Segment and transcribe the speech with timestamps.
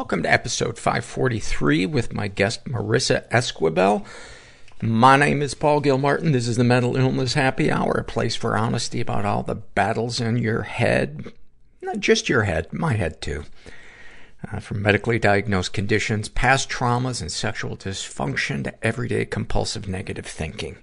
[0.00, 4.06] Welcome to episode 543 with my guest Marissa Esquibel.
[4.80, 6.32] My name is Paul Gilmartin.
[6.32, 10.18] This is the Mental Illness Happy Hour, a place for honesty about all the battles
[10.18, 11.30] in your head.
[11.82, 13.44] Not just your head, my head too.
[14.50, 20.78] Uh, from medically diagnosed conditions, past traumas, and sexual dysfunction to everyday compulsive negative thinking.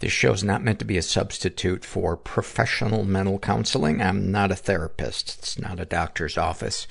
[0.00, 4.02] This show is not meant to be a substitute for professional mental counseling.
[4.02, 5.38] I'm not a therapist.
[5.38, 6.86] It's not a doctor's office.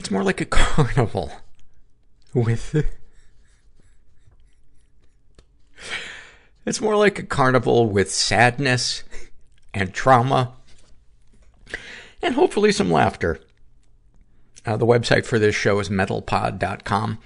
[0.00, 1.30] It's more like a carnival
[2.34, 2.84] with.
[6.66, 9.04] It's more like a carnival with sadness
[9.72, 10.54] and trauma
[12.22, 13.40] and hopefully some laughter.
[14.66, 17.18] Uh, the website for this show is mentalpod.com.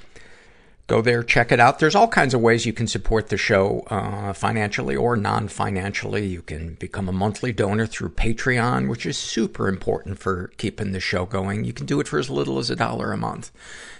[0.86, 1.78] Go there, check it out.
[1.78, 6.26] There's all kinds of ways you can support the show, uh, financially or non-financially.
[6.26, 11.00] You can become a monthly donor through Patreon, which is super important for keeping the
[11.00, 11.64] show going.
[11.64, 13.50] You can do it for as little as a dollar a month.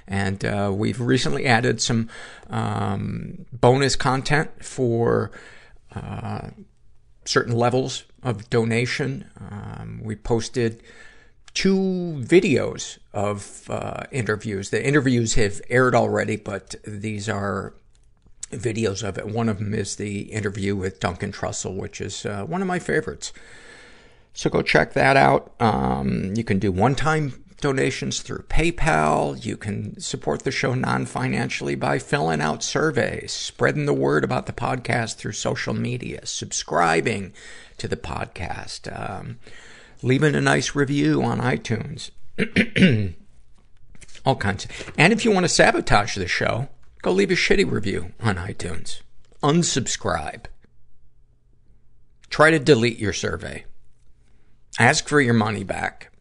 [0.06, 2.10] And, uh, we've recently added some,
[2.50, 5.30] um, bonus content for,
[5.94, 6.48] uh,
[7.24, 9.24] certain levels of donation.
[9.50, 10.82] Um, we posted,
[11.54, 14.70] two videos of uh, interviews.
[14.70, 17.74] The interviews have aired already, but these are
[18.50, 19.28] videos of it.
[19.28, 22.78] One of them is the interview with Duncan Trussell, which is uh, one of my
[22.78, 23.32] favorites.
[24.32, 25.54] So go check that out.
[25.60, 29.42] Um, you can do one-time donations through PayPal.
[29.42, 34.52] You can support the show non-financially by filling out surveys, spreading the word about the
[34.52, 37.32] podcast through social media, subscribing
[37.78, 38.90] to the podcast.
[38.92, 39.38] Um,
[40.04, 42.10] leaving a nice review on iTunes.
[44.26, 44.66] All kinds.
[44.98, 46.68] And if you want to sabotage the show,
[47.02, 49.00] go leave a shitty review on iTunes.
[49.42, 50.44] Unsubscribe.
[52.28, 53.64] Try to delete your survey.
[54.78, 56.12] Ask for your money back.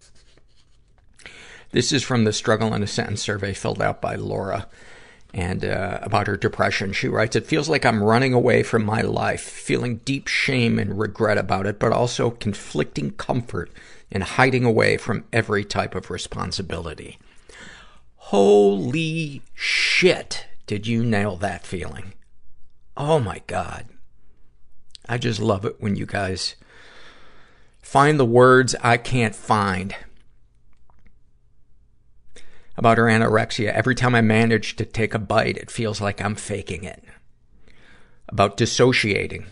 [1.71, 4.67] This is from the Struggle in a Sentence survey filled out by Laura
[5.33, 6.93] and uh, about her depression.
[6.93, 10.99] She writes, It feels like I'm running away from my life, feeling deep shame and
[10.99, 13.71] regret about it, but also conflicting comfort
[14.11, 17.17] in hiding away from every type of responsibility.
[18.17, 22.13] Holy shit, did you nail that feeling?
[22.95, 23.87] Oh my God.
[25.09, 26.55] I just love it when you guys
[27.81, 29.95] find the words I can't find
[32.77, 33.71] about her anorexia.
[33.71, 37.03] Every time I manage to take a bite, it feels like I'm faking it.
[38.29, 39.45] About dissociating.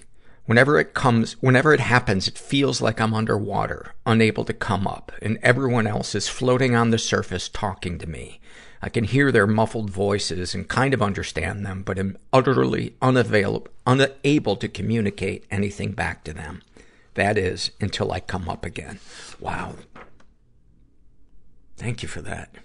[0.45, 5.11] Whenever it comes, whenever it happens, it feels like I'm underwater, unable to come up,
[5.21, 8.41] and everyone else is floating on the surface talking to me.
[8.81, 13.67] I can hear their muffled voices and kind of understand them, but am utterly unavailable,
[13.85, 16.63] unable to communicate anything back to them.
[17.13, 18.99] That is, until I come up again.
[19.39, 19.75] Wow.
[21.77, 22.55] Thank you for that.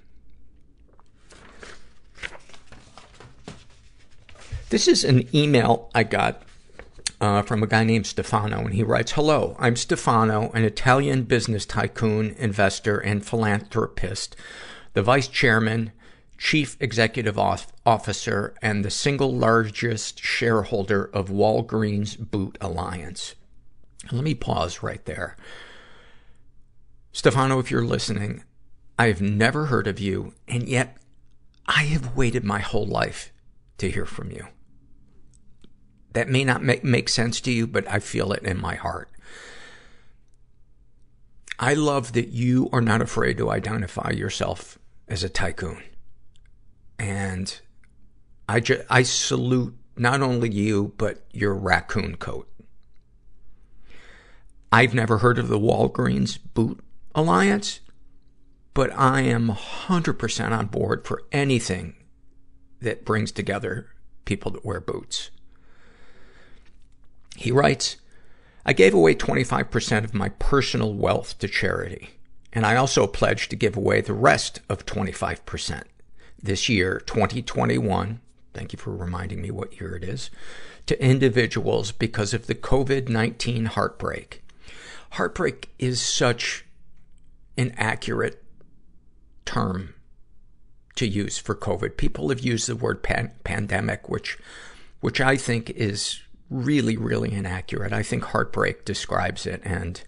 [4.69, 6.43] This is an email I got
[7.21, 11.65] uh, from a guy named Stefano, and he writes, Hello, I'm Stefano, an Italian business
[11.65, 14.35] tycoon, investor, and philanthropist,
[14.95, 15.93] the vice chairman,
[16.37, 23.37] chief executive officer, and the single largest shareholder of Walgreens Boot Alliance.
[24.11, 25.37] Let me pause right there.
[27.13, 28.43] Stefano, if you're listening,
[28.99, 30.97] I have never heard of you, and yet
[31.69, 33.33] I have waited my whole life
[33.79, 34.49] to hear from you.
[36.17, 39.11] That may not make, make sense to you, but I feel it in my heart.
[41.59, 44.79] I love that you are not afraid to identify yourself
[45.09, 45.83] as a tycoon.
[46.99, 47.61] And
[48.49, 52.51] I, ju- I salute not only you, but your raccoon coat.
[54.73, 56.83] I've never heard of the Walgreens Boot
[57.15, 57.81] Alliance,
[58.73, 61.95] but I am 100% on board for anything
[62.81, 63.91] that brings together
[64.25, 65.31] people that wear boots.
[67.37, 67.97] He writes,
[68.65, 72.11] I gave away 25% of my personal wealth to charity.
[72.53, 75.83] And I also pledged to give away the rest of 25%
[76.43, 78.21] this year, 2021.
[78.55, 80.31] Thank you for reminding me what year it is
[80.87, 84.43] to individuals because of the COVID-19 heartbreak.
[85.11, 86.65] Heartbreak is such
[87.59, 88.43] an accurate
[89.45, 89.95] term
[90.95, 91.97] to use for COVID.
[91.97, 94.39] People have used the word pan- pandemic, which,
[95.01, 96.21] which I think is
[96.51, 97.93] really, really inaccurate.
[97.93, 100.03] I think heartbreak describes it and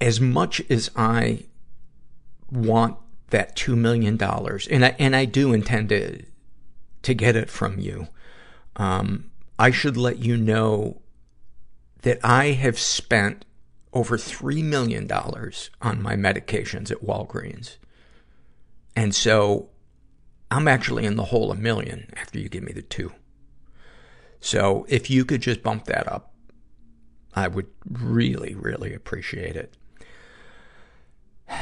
[0.00, 1.44] as much as I
[2.50, 2.96] want
[3.30, 6.22] that $2 million, and I, and I do intend to,
[7.02, 8.08] to get it from you,
[8.76, 11.00] um, I should let you know
[12.02, 13.44] that I have spent
[13.92, 17.78] over $3 million on my medications at Walgreens.
[18.94, 19.70] And so
[20.50, 23.12] I'm actually in the hole a million after you give me the two.
[24.40, 26.32] So if you could just bump that up,
[27.34, 29.76] I would really, really appreciate it.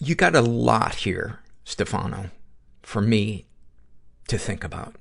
[0.00, 2.30] You got a lot here, Stefano,
[2.82, 3.46] for me
[4.26, 4.96] to think about.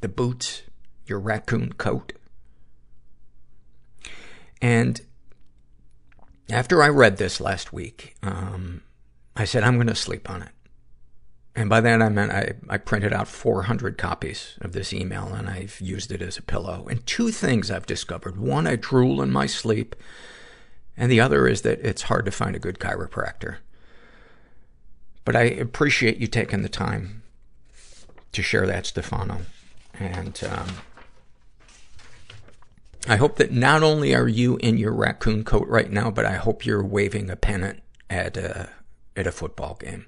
[0.00, 0.62] The boots,
[1.06, 2.14] your raccoon coat.
[4.62, 5.02] And
[6.48, 8.82] after I read this last week, um,
[9.36, 10.52] I said, I'm going to sleep on it.
[11.56, 15.48] And by that I meant I, I printed out 400 copies of this email and
[15.48, 16.86] I've used it as a pillow.
[16.88, 18.38] And two things I've discovered.
[18.38, 19.96] One, I drool in my sleep.
[20.96, 23.56] And the other is that it's hard to find a good chiropractor.
[25.24, 27.22] But I appreciate you taking the time
[28.32, 29.40] to share that, Stefano.
[29.98, 30.68] And, um,
[33.08, 36.34] I hope that not only are you in your raccoon coat right now, but I
[36.34, 38.68] hope you're waving a pennant at a,
[39.16, 40.06] at a football game.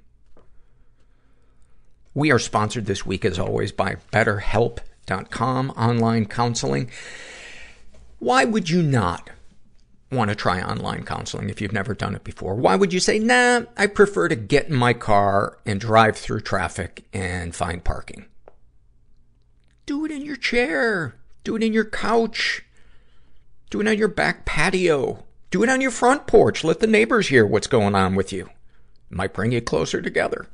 [2.15, 6.91] We are sponsored this week, as always, by BetterHelp.com online counseling.
[8.19, 9.31] Why would you not
[10.11, 12.55] want to try online counseling if you've never done it before?
[12.55, 16.41] Why would you say, nah, I prefer to get in my car and drive through
[16.41, 18.27] traffic and find parking?
[19.87, 21.17] Do it in your chair.
[21.45, 22.63] Do it in your couch.
[23.71, 25.25] Do it on your back patio.
[25.51, 26.63] Do it on your front porch.
[26.63, 28.51] Let the neighbors hear what's going on with you.
[29.11, 30.47] It might bring you closer together.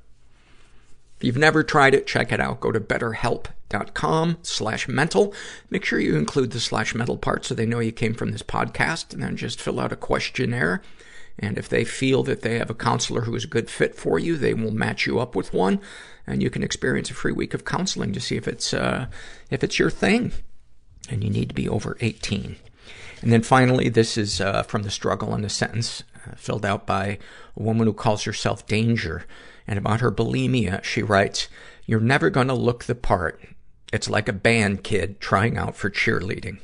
[1.18, 2.60] If you've never tried it, check it out.
[2.60, 5.34] Go to betterhelp.com slash mental.
[5.68, 8.44] Make sure you include the slash mental part so they know you came from this
[8.44, 10.80] podcast and then just fill out a questionnaire.
[11.40, 14.18] And if they feel that they have a counselor who is a good fit for
[14.18, 15.80] you, they will match you up with one
[16.24, 19.06] and you can experience a free week of counseling to see if it's, uh,
[19.50, 20.32] if it's your thing.
[21.10, 22.56] And you need to be over 18.
[23.22, 26.86] And then finally, this is, uh, from the struggle in a sentence, uh, filled out
[26.86, 27.18] by
[27.56, 29.24] a woman who calls herself Danger.
[29.68, 31.48] And about her bulimia, she writes,
[31.84, 33.40] You're never gonna look the part.
[33.92, 36.58] It's like a band kid trying out for cheerleading.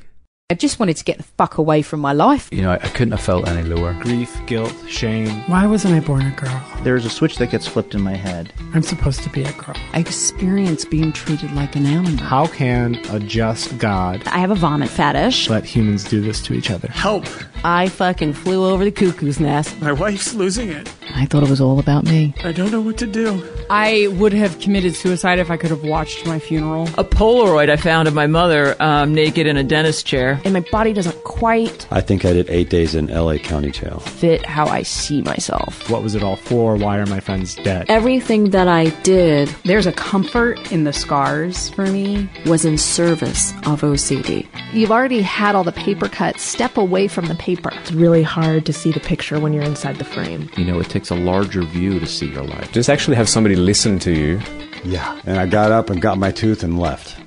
[0.51, 2.49] I just wanted to get the fuck away from my life.
[2.51, 3.93] You know, I, I couldn't have felt any lower.
[3.93, 5.27] Grief, guilt, shame.
[5.49, 6.63] Why wasn't I born a girl?
[6.83, 8.53] There's a switch that gets flipped in my head.
[8.75, 9.75] I'm supposed to be a girl.
[9.93, 12.23] I experience being treated like an animal.
[12.23, 15.49] How can a just God I have a vomit fetish.
[15.49, 16.89] let humans do this to each other?
[16.89, 17.25] Help!
[17.63, 19.81] I fucking flew over the cuckoo's nest.
[19.81, 20.87] My wife's losing it.
[21.13, 22.33] I thought it was all about me.
[22.43, 23.43] I don't know what to do.
[23.69, 26.83] I would have committed suicide if I could have watched my funeral.
[26.97, 30.39] A Polaroid I found of my mother um, naked in a dentist chair.
[30.43, 33.99] And my body doesn't quite I think I did eight days in LA County Jail.
[33.99, 35.89] fit how I see myself.
[35.89, 36.75] What was it all for?
[36.75, 37.85] Why are my friends dead?
[37.89, 42.29] Everything that I did There's a comfort in the scars for me.
[42.45, 44.47] was in service of OCD.
[44.73, 46.43] You've already had all the paper cuts.
[46.43, 47.69] Step away from the paper.
[47.73, 50.49] It's really hard to see the picture when you're inside the frame.
[50.57, 52.71] You know, it takes a larger view to see your life.
[52.71, 54.39] Just actually have somebody listen to you.
[54.85, 55.19] Yeah.
[55.25, 57.17] And I got up and got my tooth and left.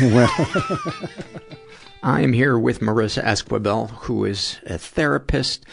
[2.02, 5.64] I am here with Marissa Esquibel, who is a therapist,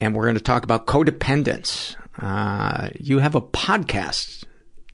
[0.00, 1.96] and we're going to talk about codependence.
[2.20, 4.44] Uh, you have a podcast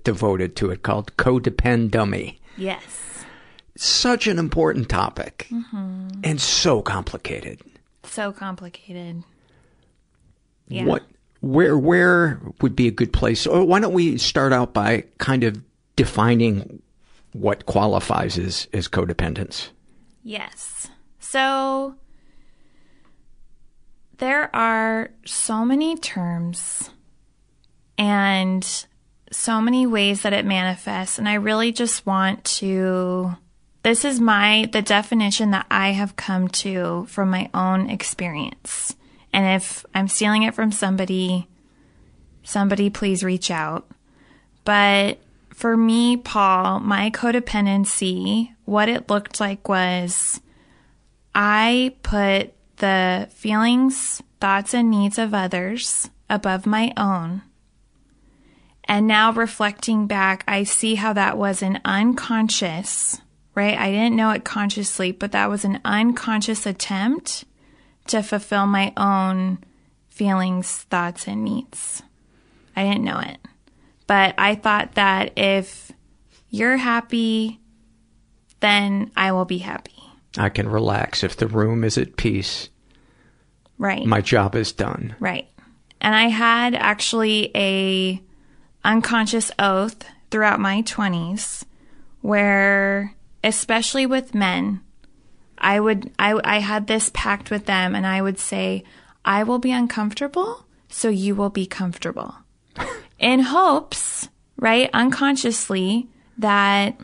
[0.05, 2.39] devoted to it called Codependummy.
[2.57, 3.25] Yes.
[3.77, 6.21] Such an important topic Mm-hmm.
[6.25, 7.61] and so complicated.
[8.05, 9.23] So complicated.
[10.69, 10.85] Yeah.
[10.87, 11.03] What,
[11.41, 13.47] where, where would be a good place?
[13.47, 15.63] Or why don't we start out by kind of
[15.97, 16.83] defining
[17.33, 19.69] what qualifies as, as codependence?
[20.23, 20.89] Yes.
[21.19, 21.95] So
[24.19, 26.91] there are so many terms
[27.97, 28.87] and
[29.31, 33.37] so many ways that it manifests and I really just want to
[33.83, 38.95] this is my the definition that I have come to from my own experience.
[39.33, 41.49] And if I'm stealing it from somebody
[42.49, 43.87] somebody please reach out.
[44.65, 45.19] But
[45.51, 50.41] for me, Paul, my codependency, what it looked like was
[51.35, 57.43] I put the feelings, thoughts, and needs of others above my own.
[58.85, 63.21] And now reflecting back, I see how that was an unconscious,
[63.55, 63.77] right?
[63.79, 67.45] I didn't know it consciously, but that was an unconscious attempt
[68.09, 69.59] to fulfill my own
[70.09, 72.03] feelings, thoughts, and needs.
[72.77, 73.39] I didn't know it.
[74.07, 75.93] But I thought that if
[76.51, 77.61] you're happy,
[78.61, 79.93] then I will be happy.
[80.37, 82.69] I can relax if the room is at peace.
[83.79, 84.05] Right.
[84.07, 85.15] My job is done.
[85.21, 85.49] Right.
[86.01, 88.23] And I had actually a
[88.85, 91.65] unconscious oath throughout my 20s
[92.21, 94.81] where especially with men
[95.59, 98.85] I would, I, I had this pact with them and I would say,
[99.25, 102.35] I will be uncomfortable, so you will be comfortable.
[103.19, 106.99] In hopes, right, unconsciously, that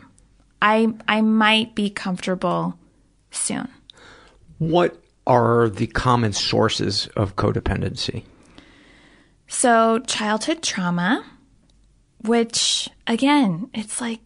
[0.61, 2.77] I, I might be comfortable
[3.31, 3.67] soon.
[4.57, 4.97] What
[5.27, 8.23] are the common sources of codependency?
[9.47, 11.23] So, childhood trauma,
[12.23, 14.21] which again, it's like,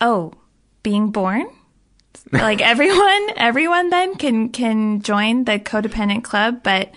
[0.00, 0.32] oh,
[0.82, 1.46] being born.
[2.30, 6.92] Like everyone, everyone then can can join the codependent club, but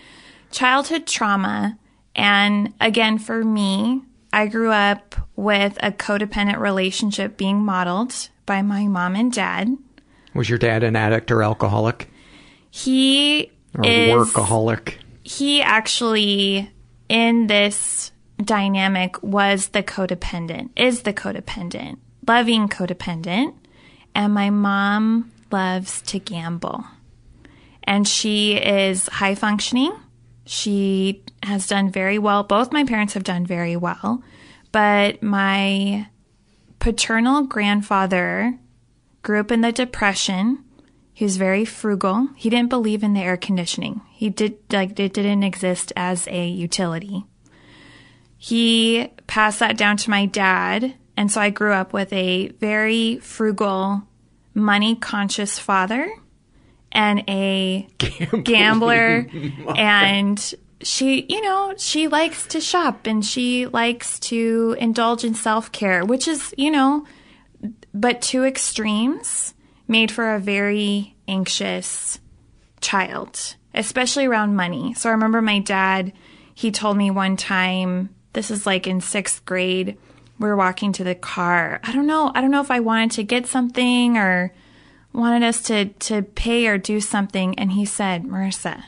[0.51, 1.77] childhood trauma,
[2.15, 8.87] and again for me, I grew up with a codependent relationship being modeled by my
[8.87, 9.77] mom and dad.
[10.33, 12.09] Was your dad an addict or alcoholic?
[12.69, 14.95] He or is workaholic.
[15.23, 16.71] He actually
[17.09, 18.11] in this
[18.43, 23.53] dynamic was the codependent, is the codependent, loving codependent.
[24.15, 26.85] And my mom loves to gamble.
[27.83, 29.93] And she is high functioning.
[30.45, 32.43] She has done very well.
[32.43, 34.23] Both my parents have done very well.
[34.71, 36.07] But my
[36.79, 38.57] paternal grandfather
[39.21, 40.63] grew up in the Depression.
[41.13, 42.29] He was very frugal.
[42.35, 44.01] He didn't believe in the air conditioning.
[44.11, 47.25] He did like it didn't exist as a utility.
[48.37, 53.17] He passed that down to my dad, and so I grew up with a very
[53.19, 54.03] frugal,
[54.53, 56.11] money conscious father
[56.91, 59.27] and a Gambling gambler
[59.59, 59.79] mother.
[59.79, 66.05] and she, you know, she likes to shop and she likes to indulge in self-care,
[66.05, 67.05] which is, you know,
[67.93, 69.53] but two extremes
[69.87, 72.19] made for a very anxious
[72.81, 74.93] child, especially around money.
[74.93, 76.13] So I remember my dad,
[76.53, 79.97] he told me one time, this is like in sixth grade,
[80.39, 81.79] we were walking to the car.
[81.83, 82.31] I don't know.
[82.35, 84.53] I don't know if I wanted to get something or
[85.13, 87.57] wanted us to, to pay or do something.
[87.57, 88.83] And he said, Marissa,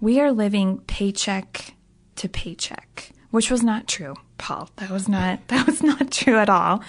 [0.00, 1.74] we are living paycheck
[2.16, 4.70] to paycheck, which was not true, Paul.
[4.76, 6.82] That was not, that was not true at all.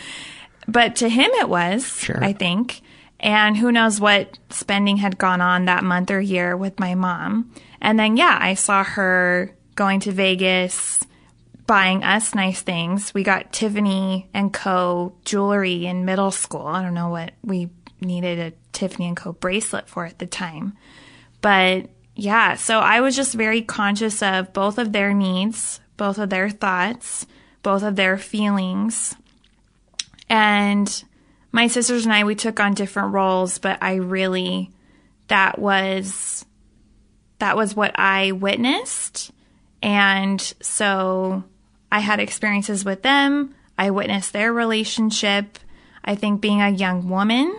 [0.68, 2.24] But to him it was, Sure.
[2.24, 2.82] I think.
[3.20, 7.52] And who knows what spending had gone on that month or year with my mom.
[7.82, 11.04] And then, yeah, I saw her going to Vegas,
[11.68, 13.14] buying us nice things.
[13.14, 15.14] We got Tiffany and Co.
[15.26, 16.66] jewelry in middle school.
[16.66, 17.70] I don't know what we
[18.00, 19.34] needed a Tiffany and Co.
[19.34, 20.78] bracelet for at the time.
[21.42, 26.30] But yeah, so I was just very conscious of both of their needs, both of
[26.30, 27.28] their thoughts,
[27.62, 29.16] both of their feelings.
[30.30, 31.04] And
[31.52, 34.72] my sisters and I, we took on different roles, but I really,
[35.28, 36.46] that was,
[37.40, 39.32] that was what I witnessed.
[39.82, 41.44] And so
[41.92, 43.56] I had experiences with them.
[43.78, 45.60] I witnessed their relationship.
[46.04, 47.56] I think being a young woman,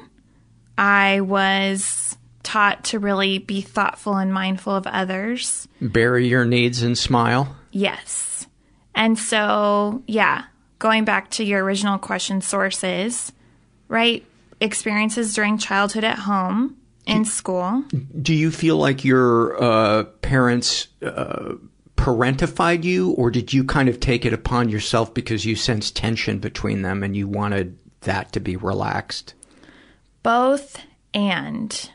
[0.76, 5.68] I was taught to really be thoughtful and mindful of others.
[5.80, 7.56] Bury your needs and smile.
[7.72, 8.46] Yes.
[8.94, 10.44] And so, yeah,
[10.78, 13.32] going back to your original question sources,
[13.88, 14.24] right?
[14.60, 17.84] Experiences during childhood at home, in school.
[18.20, 21.54] Do you feel like your uh, parents uh,
[21.98, 26.38] parentified you, or did you kind of take it upon yourself because you sensed tension
[26.38, 29.34] between them and you wanted that to be relaxed?
[30.22, 30.80] Both
[31.12, 31.90] and.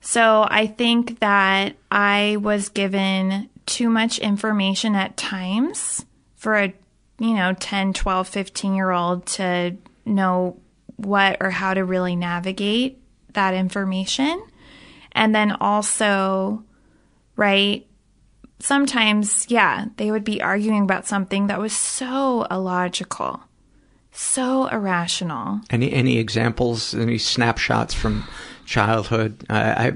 [0.00, 6.74] So I think that I was given too much information at times for a,
[7.20, 10.58] you know, 10, 12, 15 year old to know
[10.96, 13.00] what or how to really navigate
[13.34, 14.42] that information.
[15.12, 16.64] And then also,
[17.36, 17.86] right,
[18.60, 23.40] sometimes, yeah, they would be arguing about something that was so illogical,
[24.12, 25.60] so irrational.
[25.70, 26.94] Any any examples?
[26.94, 28.24] Any snapshots from
[28.64, 29.44] childhood?
[29.48, 29.92] I, I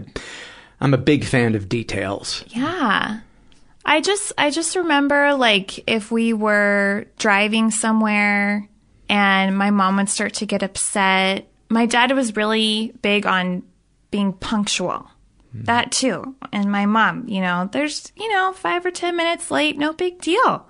[0.80, 2.44] I'm a big fan of details.
[2.48, 3.20] Yeah.
[3.86, 8.68] I just I just remember like if we were driving somewhere
[9.08, 11.46] and my mom would start to get upset.
[11.68, 13.62] My dad was really big on
[14.10, 15.08] being punctual.
[15.62, 16.34] That too.
[16.52, 20.20] And my mom, you know, there's, you know, 5 or 10 minutes late, no big
[20.20, 20.66] deal.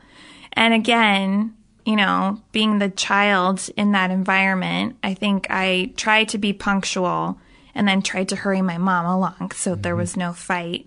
[0.52, 1.54] And again,
[1.86, 7.38] you know, being the child in that environment, I think I tried to be punctual
[7.74, 10.00] and then tried to hurry my mom along so there mm-hmm.
[10.00, 10.86] was no fight.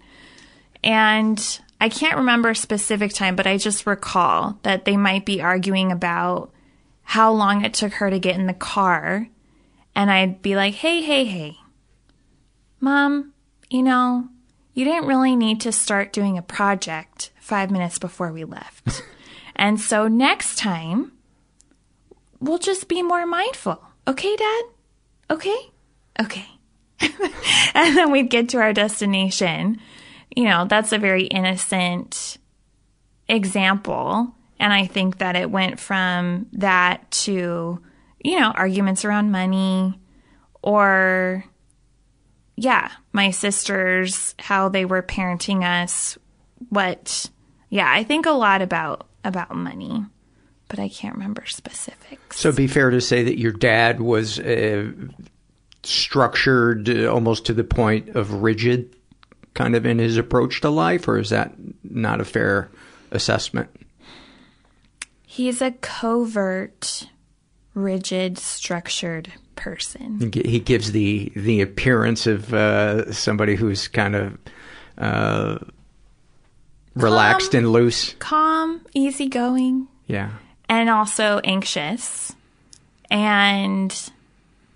[0.84, 5.42] And I can't remember a specific time, but I just recall that they might be
[5.42, 6.52] arguing about
[7.04, 9.28] how long it took her to get in the car.
[9.96, 11.58] And I'd be like, hey, hey, hey,
[12.80, 13.34] mom,
[13.70, 14.28] you know,
[14.74, 19.04] you didn't really need to start doing a project five minutes before we left.
[19.56, 21.14] and so next time,
[22.40, 23.82] we'll just be more mindful.
[24.08, 24.64] Okay, Dad?
[25.32, 25.58] Okay?
[26.20, 26.46] Okay.
[27.74, 29.80] and then we'd get to our destination.
[30.36, 32.38] You know, that's a very innocent
[33.28, 34.34] example.
[34.60, 37.82] And I think that it went from that to,
[38.24, 40.00] you know, arguments around money
[40.62, 41.44] or,
[42.58, 46.18] yeah, my sisters, how they were parenting us,
[46.70, 47.30] what,
[47.70, 50.04] yeah, I think a lot about, about money,
[50.68, 52.40] but I can't remember specifics.
[52.40, 54.92] So it'd be fair to say that your dad was uh,
[55.84, 58.96] structured almost to the point of rigid
[59.54, 62.70] kind of in his approach to life, or is that not a fair
[63.12, 63.70] assessment?
[65.26, 67.08] He's a covert,
[67.76, 70.32] rigid, structured person.
[70.34, 74.38] He he gives the the appearance of uh, somebody who's kind of
[74.98, 75.58] uh,
[76.96, 77.58] relaxed Calm.
[77.64, 78.14] and loose.
[78.20, 80.32] Calm, easygoing, Yeah.
[80.70, 82.34] and also anxious.
[83.10, 83.94] And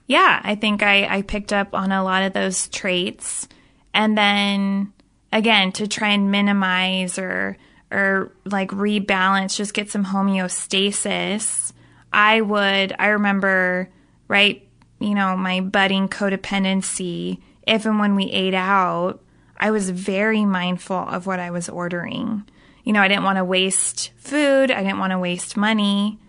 [0.07, 3.47] yeah, I think I, I picked up on a lot of those traits.
[3.93, 4.93] And then
[5.33, 7.57] again, to try and minimize or
[7.91, 11.73] or like rebalance, just get some homeostasis,
[12.13, 13.89] I would I remember,
[14.29, 14.65] right,
[15.01, 19.22] you know, my budding codependency, if and when we ate out,
[19.58, 22.43] I was very mindful of what I was ordering.
[22.84, 26.20] You know, I didn't want to waste food, I didn't want to waste money.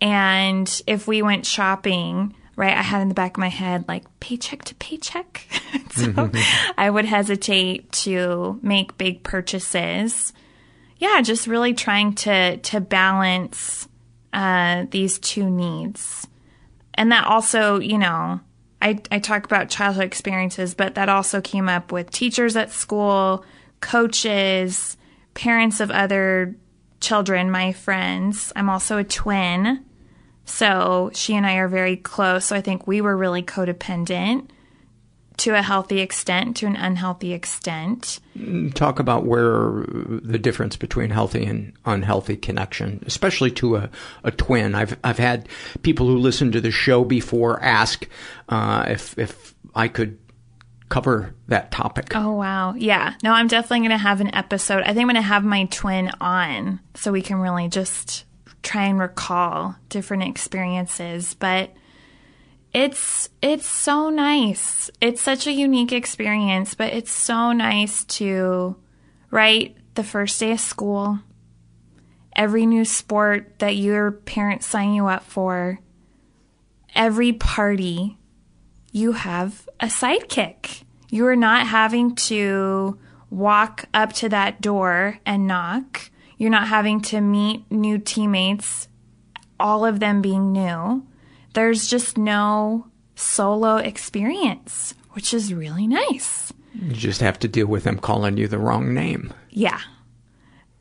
[0.00, 4.04] And if we went shopping, right, I had in the back of my head like
[4.18, 5.46] paycheck to paycheck.
[5.92, 6.30] so
[6.78, 10.32] I would hesitate to make big purchases.
[10.98, 13.88] Yeah, just really trying to to balance
[14.32, 16.26] uh, these two needs.
[16.94, 18.40] And that also, you know,
[18.80, 23.44] I, I talk about childhood experiences, but that also came up with teachers at school,
[23.80, 24.96] coaches,
[25.34, 26.56] parents of other
[27.00, 28.52] children, my friends.
[28.56, 29.84] I'm also a twin.
[30.44, 32.46] So she and I are very close.
[32.46, 34.48] So I think we were really codependent
[35.38, 38.20] to a healthy extent, to an unhealthy extent.
[38.74, 43.90] Talk about where the difference between healthy and unhealthy connection, especially to a,
[44.24, 44.74] a twin.
[44.74, 45.48] I've I've had
[45.82, 48.08] people who listen to the show before ask
[48.48, 50.18] uh, if if I could
[50.88, 52.14] cover that topic.
[52.14, 52.74] Oh wow.
[52.74, 53.14] Yeah.
[53.22, 54.82] No, I'm definitely going to have an episode.
[54.82, 58.26] I think I'm going to have my twin on so we can really just
[58.62, 61.70] try and recall different experiences, but
[62.74, 64.90] it's it's so nice.
[65.00, 68.76] It's such a unique experience, but it's so nice to
[69.30, 71.18] right the first day of school,
[72.34, 75.80] every new sport that your parents sign you up for,
[76.94, 78.16] every party,
[78.90, 80.84] you have a sidekick.
[81.10, 86.10] You are not having to walk up to that door and knock.
[86.38, 88.88] You're not having to meet new teammates,
[89.60, 91.06] all of them being new.
[91.54, 96.52] There's just no solo experience, which is really nice.
[96.74, 99.32] You just have to deal with them calling you the wrong name.
[99.50, 99.80] Yeah.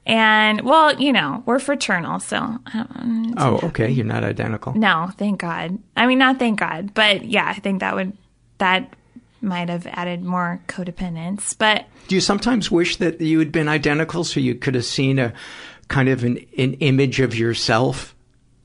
[0.06, 2.38] And well, you know, we're fraternal, so.
[2.38, 3.90] Um, Oh, okay.
[3.90, 4.74] You're not identical.
[4.74, 5.78] no, thank God.
[5.96, 8.18] I mean, not thank God, but yeah, I think that would,
[8.58, 8.94] that
[9.42, 11.56] might have added more codependence.
[11.58, 15.20] But Do you sometimes wish that you had been identical so you could have seen
[15.20, 15.34] a
[15.88, 18.16] kind of an, an image of yourself?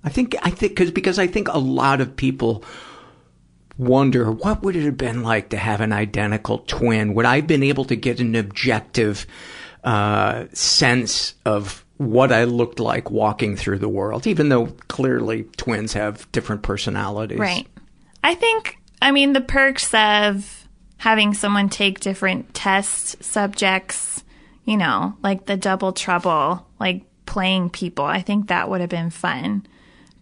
[0.06, 2.64] I think, I think, cause, because I think a lot of people
[3.76, 7.12] wonder what would it have been like to have an identical twin?
[7.12, 9.26] Would I have been able to get an objective,
[9.84, 15.94] uh, sense of what I looked like walking through the world, even though clearly twins
[15.94, 17.38] have different personalities.
[17.38, 17.66] Right.
[18.22, 24.24] I think, I mean, the perks of having someone take different test subjects,
[24.64, 29.10] you know, like the double trouble, like playing people, I think that would have been
[29.10, 29.66] fun.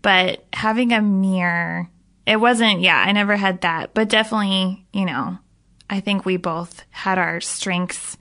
[0.05, 1.88] But having a mirror,
[2.27, 3.95] it wasn't, yeah, I never had that.
[3.95, 5.38] But definitely, you know,
[5.88, 8.19] I think we both had our strengths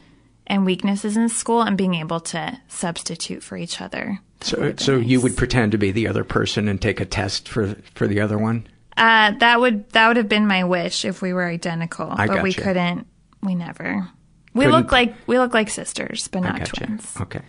[0.48, 4.20] and weaknesses in school and being able to substitute for each other.
[4.40, 7.76] So, so you would pretend to be the other person and take a test for
[7.96, 8.66] for the other one.
[8.96, 12.44] Uh, that would that would have been my wish if we were identical, I but
[12.44, 13.08] we couldn't.
[13.42, 14.08] We never.
[14.54, 17.14] We Couldn't- look like we look like sisters, but not twins.
[17.20, 17.42] Okay.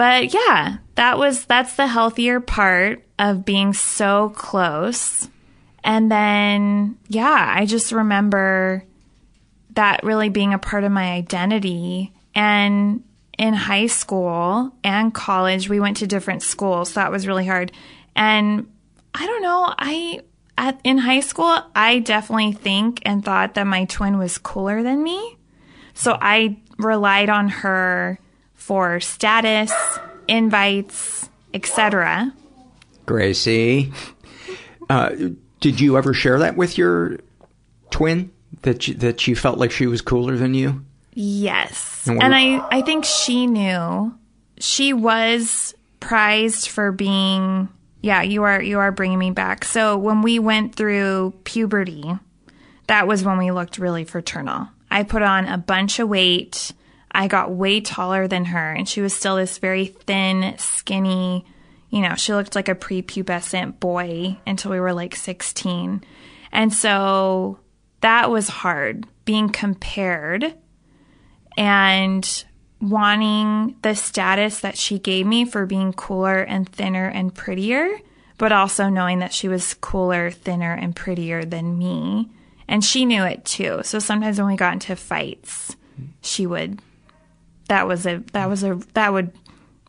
[0.00, 5.28] But yeah, that was that's the healthier part of being so close.
[5.84, 8.82] And then yeah, I just remember
[9.74, 13.04] that really being a part of my identity and
[13.36, 16.92] in high school and college we went to different schools.
[16.92, 17.70] So that was really hard.
[18.16, 18.72] And
[19.12, 20.22] I don't know, I
[20.56, 25.02] at, in high school I definitely think and thought that my twin was cooler than
[25.02, 25.36] me.
[25.92, 28.18] So I relied on her
[28.70, 29.72] for status,
[30.28, 32.32] invites, etc.
[33.04, 33.92] Gracie,
[34.88, 35.10] uh,
[35.58, 37.18] did you ever share that with your
[37.90, 38.30] twin?
[38.62, 40.84] That you, that she felt like she was cooler than you?
[41.14, 42.06] Yes.
[42.06, 44.16] And And, I, I think she knew
[44.60, 47.68] she was prized for being,
[48.02, 49.64] yeah, you are, you are bringing me back.
[49.64, 52.04] So when we went through puberty,
[52.86, 54.68] that was when we looked really fraternal.
[54.92, 56.70] I put on a bunch of weight.
[57.12, 61.44] I got way taller than her and she was still this very thin, skinny,
[61.90, 66.04] you know, she looked like a prepubescent boy until we were like 16.
[66.52, 67.58] And so
[68.00, 70.54] that was hard being compared
[71.56, 72.44] and
[72.80, 77.98] wanting the status that she gave me for being cooler and thinner and prettier,
[78.38, 82.30] but also knowing that she was cooler, thinner, and prettier than me.
[82.68, 83.80] And she knew it too.
[83.82, 85.76] So sometimes when we got into fights,
[86.22, 86.80] she would
[87.70, 89.32] that was a that was a that would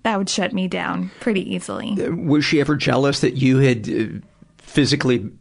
[0.03, 1.95] that would shut me down pretty easily.
[2.11, 4.25] Was she ever jealous that you had uh,
[4.59, 5.31] physically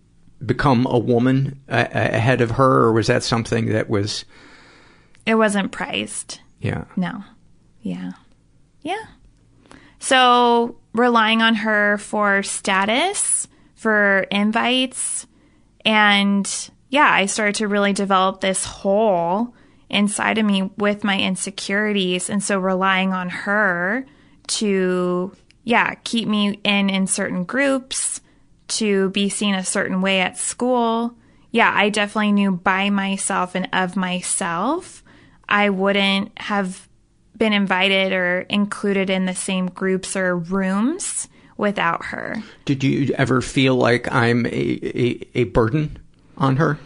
[0.45, 4.25] become a woman uh, ahead of her, or was that something that was?
[5.27, 6.41] It wasn't prized.
[6.61, 6.85] Yeah.
[6.97, 7.23] No.
[7.83, 8.13] Yeah.
[8.81, 9.05] Yeah.
[9.99, 15.27] So relying on her for status, for invites,
[15.85, 19.55] and yeah, I started to really develop this hole
[19.91, 22.31] inside of me with my insecurities.
[22.31, 24.07] And so relying on her
[24.49, 25.33] to,
[25.65, 28.21] yeah, keep me in in certain groups,
[28.69, 31.15] to be seen a certain way at school.
[31.51, 35.03] Yeah, I definitely knew by myself and of myself,
[35.49, 36.89] I wouldn't have
[37.37, 41.27] been invited or included in the same groups or rooms
[41.57, 42.43] without her.
[42.65, 45.99] Did you ever feel like I'm a, a, a burden
[46.37, 46.79] on her?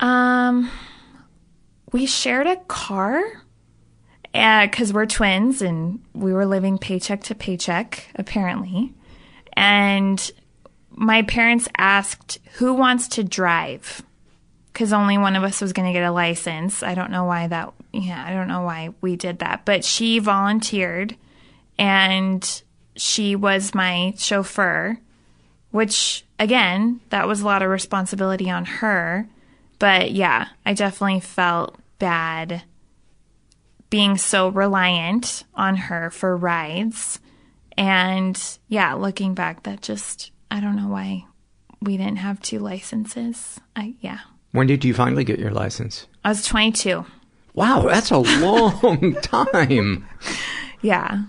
[0.00, 0.70] Um,
[1.92, 3.22] we shared a car
[4.34, 8.94] uh, because we're twins and we were living paycheck to paycheck, apparently.
[9.54, 10.30] And
[10.90, 14.02] my parents asked, Who wants to drive?
[14.72, 16.82] Because only one of us was going to get a license.
[16.82, 19.64] I don't know why that, yeah, I don't know why we did that.
[19.64, 21.16] But she volunteered
[21.76, 22.62] and
[22.94, 24.98] she was my chauffeur,
[25.70, 29.28] which, again, that was a lot of responsibility on her.
[29.80, 32.62] But yeah, I definitely felt bad
[33.88, 37.18] being so reliant on her for rides.
[37.76, 41.24] And yeah, looking back, that just, I don't know why
[41.82, 43.58] we didn't have two licenses.
[43.74, 44.20] I, yeah.
[44.52, 46.06] When did you finally get your license?
[46.24, 47.04] I was 22.
[47.54, 50.06] Wow, that's a long time.
[50.82, 51.22] Yeah.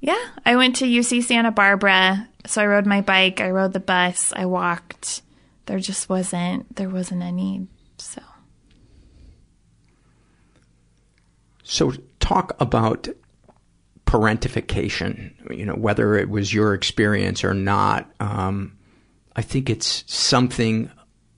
[0.00, 0.24] Yeah.
[0.44, 2.28] I went to UC Santa Barbara.
[2.44, 5.22] So I rode my bike, I rode the bus, I walked.
[5.64, 7.66] There just wasn't, there wasn't a need.
[11.66, 11.92] So.
[12.18, 13.06] Talk about
[14.06, 18.10] parentification, you know, whether it was your experience or not.
[18.20, 18.76] Um,
[19.34, 20.90] I think it's something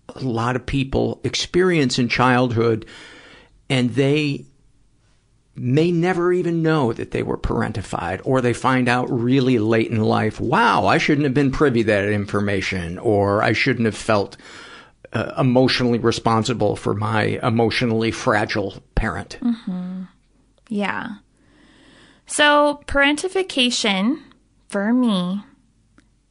[0.08, 2.86] a lot of people experience in childhood
[3.68, 4.46] and they
[5.54, 10.00] may never even know that they were parentified or they find out really late in
[10.00, 14.36] life, wow, I shouldn't have been privy to that information or I shouldn't have felt
[15.12, 19.38] uh, emotionally responsible for my emotionally fragile parent.
[19.42, 20.04] Mm-hmm.
[20.68, 21.16] Yeah.
[22.26, 24.22] So parentification
[24.68, 25.42] for me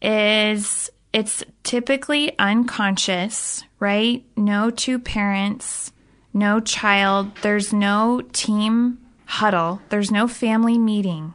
[0.02, 4.24] is it's typically unconscious, right?
[4.36, 5.92] No two parents,
[6.34, 11.34] no child, there's no team huddle, there's no family meeting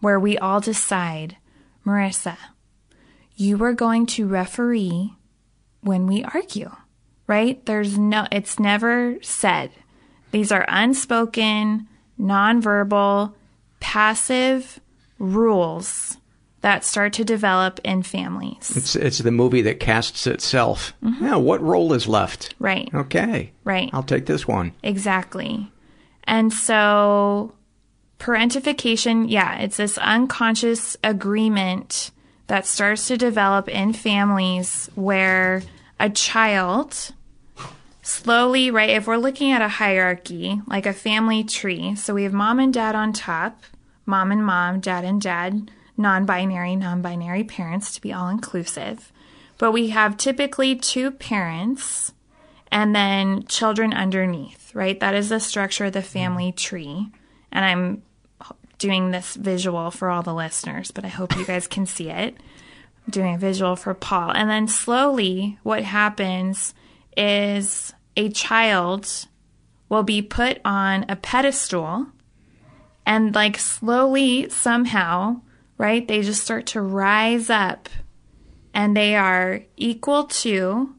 [0.00, 1.36] where we all decide,
[1.86, 2.36] Marissa,
[3.36, 5.14] you are going to referee
[5.82, 6.70] when we argue,
[7.26, 7.64] right?
[7.66, 9.70] There's no, it's never said.
[10.32, 11.88] These are unspoken,
[12.20, 13.32] nonverbal,
[13.80, 14.80] passive
[15.18, 16.16] rules
[16.60, 18.76] that start to develop in families.
[18.76, 20.92] It's it's the movie that casts itself.
[21.02, 21.24] Mm-hmm.
[21.24, 22.54] Yeah, what role is left?
[22.58, 22.90] Right.
[22.94, 23.52] Okay.
[23.64, 23.88] Right.
[23.92, 24.72] I'll take this one.
[24.82, 25.72] Exactly.
[26.24, 27.54] And so
[28.18, 32.10] parentification, yeah, it's this unconscious agreement
[32.48, 35.62] that starts to develop in families where
[35.98, 37.12] a child
[38.10, 42.32] slowly, right, if we're looking at a hierarchy, like a family tree, so we have
[42.32, 43.62] mom and dad on top,
[44.06, 49.12] mom and mom, dad and dad, non binary, non binary parents to be all inclusive.
[49.58, 52.12] But we have typically two parents
[52.72, 54.98] and then children underneath, right?
[55.00, 56.56] That is the structure of the family mm-hmm.
[56.56, 57.08] tree.
[57.52, 58.02] And I'm
[58.78, 62.34] doing this visual for all the listeners, but I hope you guys can see it.
[63.06, 64.30] I'm doing a visual for Paul.
[64.30, 66.74] And then slowly, what happens
[67.16, 69.26] is a child
[69.88, 72.06] will be put on a pedestal
[73.06, 75.40] and, like, slowly, somehow,
[75.78, 77.88] right, they just start to rise up
[78.72, 80.94] and they are equal to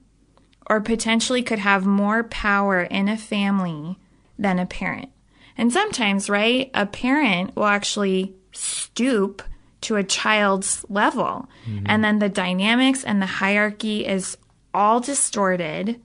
[0.70, 3.98] or potentially could have more power in a family
[4.38, 5.10] than a parent.
[5.58, 9.44] And sometimes, right, a parent will actually stoop
[9.82, 11.50] to a child's level.
[11.66, 11.86] Mm-hmm.
[11.88, 14.38] And then the dynamics and the hierarchy is
[14.74, 16.02] all distorted,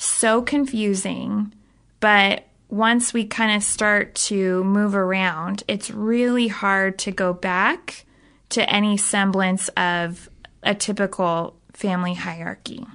[0.00, 1.52] so confusing.
[2.00, 8.06] But once we kind of start to move around, it's really hard to go back
[8.50, 10.28] to any semblance of
[10.62, 12.86] a typical family hierarchy.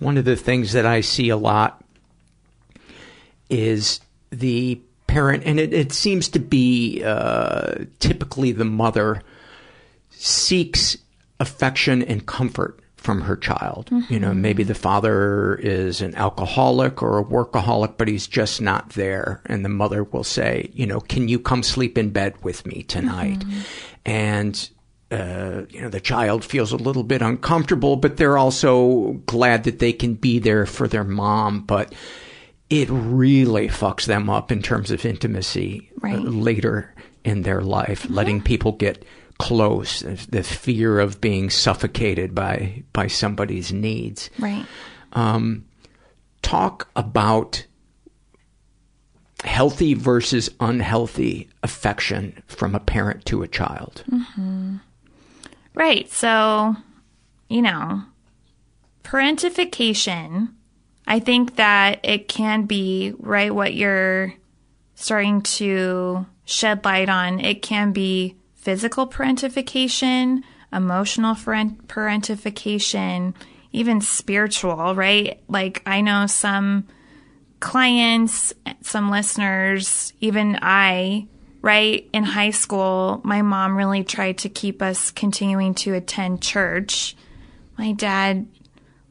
[0.00, 1.84] One of the things that I see a lot
[3.48, 4.00] is
[4.30, 9.22] the parent, and it, it seems to be uh, typically the mother,
[10.10, 10.96] seeks
[11.38, 13.90] affection and comfort from her child.
[13.90, 14.12] Mm-hmm.
[14.12, 18.90] You know, maybe the father is an alcoholic or a workaholic, but he's just not
[18.90, 19.42] there.
[19.46, 22.84] And the mother will say, you know, can you come sleep in bed with me
[22.84, 23.40] tonight?
[23.40, 23.60] Mm-hmm.
[24.06, 24.70] And,
[25.10, 29.80] uh, you know, the child feels a little bit uncomfortable, but they're also glad that
[29.80, 31.62] they can be there for their mom.
[31.62, 31.92] But
[32.70, 36.16] it really fucks them up in terms of intimacy uh, right.
[36.16, 38.14] uh, later in their life, mm-hmm.
[38.14, 39.04] letting people get
[39.42, 44.30] close, the fear of being suffocated by by somebody's needs.
[44.38, 44.64] Right.
[45.12, 45.64] Um,
[46.42, 47.66] talk about
[49.44, 54.04] healthy versus unhealthy affection from a parent to a child.
[54.08, 54.76] Mm-hmm.
[55.74, 56.08] Right.
[56.10, 56.76] So,
[57.48, 58.02] you know,
[59.02, 60.52] parentification.
[61.06, 64.34] I think that it can be right what you're
[64.94, 67.40] starting to shed light on.
[67.40, 73.34] It can be physical parentification, emotional parentification,
[73.72, 75.42] even spiritual, right?
[75.48, 76.86] Like I know some
[77.58, 81.26] clients, some listeners, even I,
[81.60, 82.08] right?
[82.12, 87.16] In high school, my mom really tried to keep us continuing to attend church.
[87.76, 88.46] My dad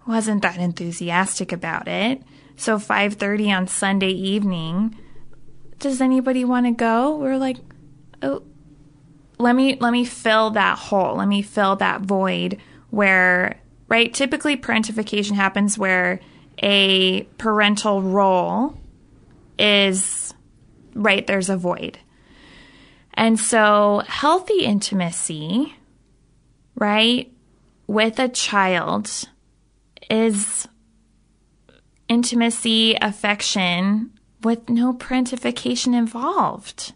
[0.08, 2.24] wasn't that enthusiastic about it.
[2.56, 4.96] So 5:30 on Sunday evening,
[5.80, 7.18] does anybody want to go?
[7.18, 7.58] We're like,
[8.22, 8.44] "Oh,
[9.42, 11.18] let me let me fill that hole.
[11.18, 12.58] Let me fill that void
[12.90, 16.20] where right typically parentification happens where
[16.62, 18.78] a parental role
[19.58, 20.34] is
[20.94, 22.00] right there's a void.
[23.14, 25.76] And so healthy intimacy
[26.76, 27.32] right
[27.88, 29.28] with a child
[30.10, 30.68] is
[32.08, 34.12] intimacy, affection
[34.44, 36.94] with no parentification involved,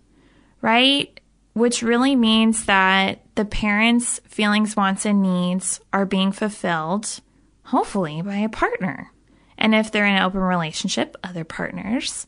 [0.62, 1.20] right?
[1.56, 7.22] Which really means that the parents' feelings, wants, and needs are being fulfilled,
[7.64, 9.10] hopefully, by a partner.
[9.58, 12.28] And if they're in an open relationship, other partners.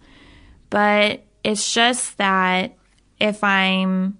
[0.70, 2.78] But it's just that
[3.20, 4.18] if I'm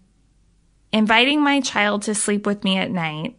[0.92, 3.38] inviting my child to sleep with me at night,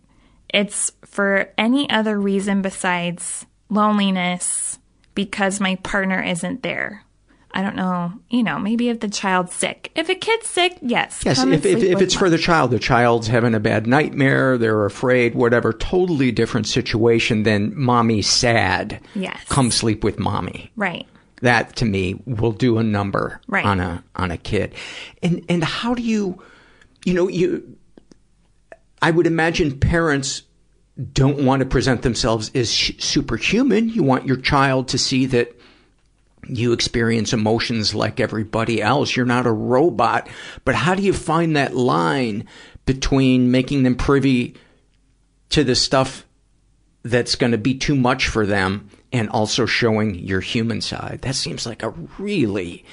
[0.49, 4.79] it's for any other reason besides loneliness
[5.15, 7.05] because my partner isn't there.
[7.53, 9.91] I don't know, you know, maybe if the child's sick.
[9.95, 11.23] If a kid's sick, yes.
[11.25, 12.19] Yes, if, if, if it's mom.
[12.19, 17.45] for the child, the child's having a bad nightmare, they're afraid, whatever, totally different situation
[17.45, 19.01] than mommy's sad.
[19.15, 19.43] Yes.
[19.49, 20.71] Come sleep with mommy.
[20.77, 21.07] Right.
[21.41, 23.65] That to me will do a number right.
[23.65, 24.75] on a on a kid.
[25.23, 26.43] And and how do you
[27.05, 27.77] you know, you
[29.01, 30.43] I would imagine parents
[31.13, 33.89] don't want to present themselves as superhuman.
[33.89, 35.58] You want your child to see that
[36.49, 39.15] you experience emotions like everybody else.
[39.15, 40.29] You're not a robot.
[40.65, 42.47] But how do you find that line
[42.87, 44.55] between making them privy
[45.51, 46.25] to the stuff
[47.03, 51.21] that's going to be too much for them and also showing your human side?
[51.23, 52.85] That seems like a really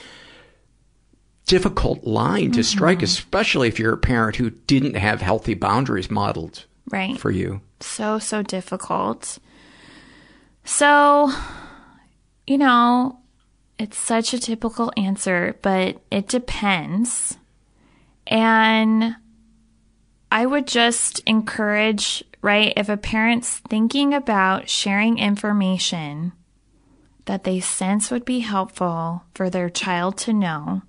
[1.46, 2.62] difficult line to mm-hmm.
[2.62, 7.20] strike, especially if you're a parent who didn't have healthy boundaries modeled right.
[7.20, 7.62] for you.
[7.80, 9.38] So, so difficult.
[10.64, 11.32] So,
[12.48, 13.20] you know,
[13.78, 17.38] it's such a typical answer, but it depends.
[18.28, 19.16] And
[20.32, 26.34] I would just encourage, right, if a parent's thinking about sharing information
[27.26, 30.82] that they sense would be helpful for their child to know,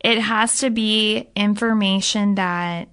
[0.00, 2.88] it has to be information that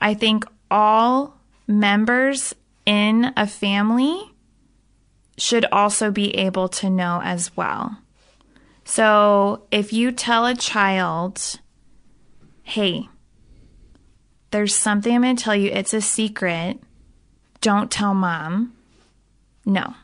[0.00, 2.54] I think all members
[2.86, 4.31] in a family
[5.38, 7.98] should also be able to know as well.
[8.84, 11.60] So if you tell a child,
[12.62, 13.08] hey,
[14.50, 16.78] there's something I'm going to tell you, it's a secret,
[17.60, 18.74] don't tell mom.
[19.64, 19.94] No.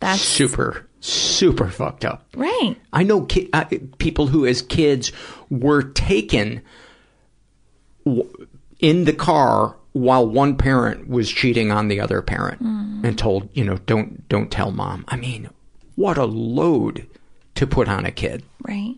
[0.00, 2.26] That's super, super fucked up.
[2.34, 2.76] Right.
[2.92, 3.64] I know ki- uh,
[3.98, 5.12] people who, as kids,
[5.50, 6.62] were taken
[8.04, 8.28] w-
[8.80, 13.04] in the car while one parent was cheating on the other parent Mm.
[13.04, 15.04] and told, you know, don't don't tell mom.
[15.08, 15.48] I mean,
[15.96, 17.06] what a load
[17.54, 18.42] to put on a kid.
[18.68, 18.96] Right.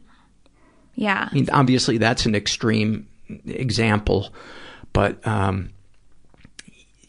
[0.94, 1.28] Yeah.
[1.30, 3.06] I mean, obviously that's an extreme
[3.46, 4.32] example,
[4.94, 5.70] but um,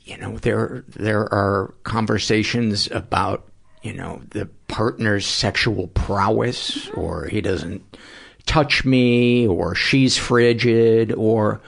[0.04, 3.47] you know, there there are conversations about
[3.84, 7.82] you know the partner's sexual prowess, or he doesn't
[8.45, 11.62] touch me, or she's frigid, or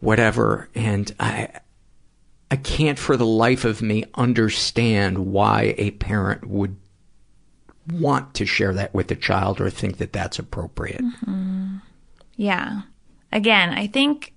[0.00, 1.48] whatever, and I
[2.50, 6.76] I can't for the life of me understand why a parent would
[7.92, 11.02] want to share that with a child or think that that's appropriate.
[11.02, 11.76] Mm-hmm.
[12.36, 12.82] Yeah.
[13.32, 14.32] Again, I think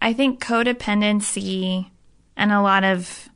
[0.00, 1.90] I think codependency
[2.36, 3.28] and a lot of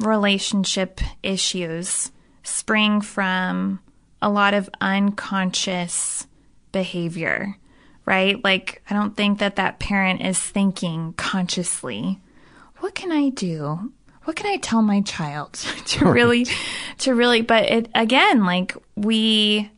[0.00, 2.10] relationship issues
[2.42, 3.80] spring from
[4.20, 6.26] a lot of unconscious
[6.72, 7.56] behavior,
[8.06, 8.42] right?
[8.42, 12.20] Like I don't think that that parent is thinking consciously,
[12.78, 13.92] what can I do?
[14.24, 15.52] What can I tell my child
[15.86, 16.46] to really
[16.98, 19.70] to really but it again like we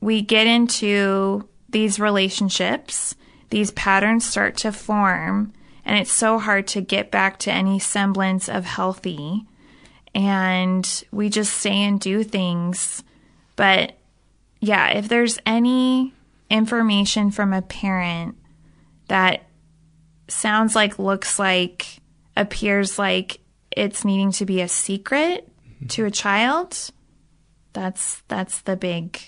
[0.00, 3.14] we get into these relationships,
[3.50, 5.52] these patterns start to form,
[5.84, 9.44] and it's so hard to get back to any semblance of healthy.
[10.14, 13.02] And we just stay and do things.
[13.56, 13.98] But
[14.60, 16.14] yeah, if there's any
[16.50, 18.36] information from a parent
[19.08, 19.46] that
[20.28, 22.00] sounds like, looks like,
[22.36, 25.48] appears like it's needing to be a secret
[25.88, 26.90] to a child,
[27.72, 29.20] that's that's the big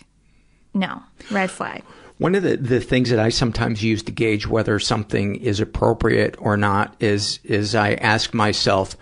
[0.72, 1.82] no red flag.
[2.18, 6.36] One of the, the things that I sometimes use to gauge whether something is appropriate
[6.38, 8.96] or not is is I ask myself,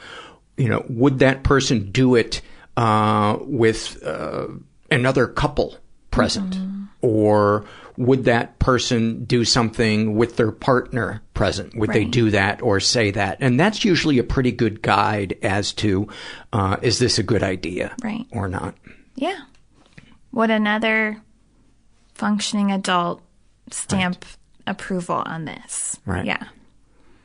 [0.57, 2.43] you know, would that person do it
[2.77, 4.49] uh, with uh,
[4.91, 5.77] another couple
[6.11, 6.59] present,
[7.01, 7.65] or
[7.97, 11.75] would that person do something with their partner present?
[11.77, 13.39] Would they do that or say that?
[13.41, 16.09] And that's usually a pretty good guide as to
[16.53, 18.27] uh, is this a good idea Right.
[18.33, 18.75] or not.
[19.15, 19.39] Yeah.
[20.33, 21.23] Would another
[22.15, 23.23] functioning adult
[23.71, 24.25] stamp
[24.67, 25.99] approval on this?
[26.05, 26.27] Right.
[26.27, 26.45] Yeah.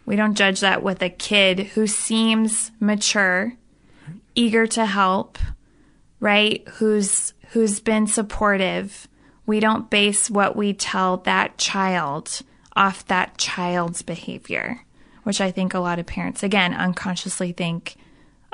[0.05, 3.53] We don't judge that with a kid who seems mature,
[4.35, 5.37] eager to help,
[6.19, 6.67] right?
[6.75, 9.07] Who's who's been supportive.
[9.51, 12.41] We don't base what we tell that child
[12.73, 14.85] off that child's behavior,
[15.23, 17.97] which I think a lot of parents again unconsciously think,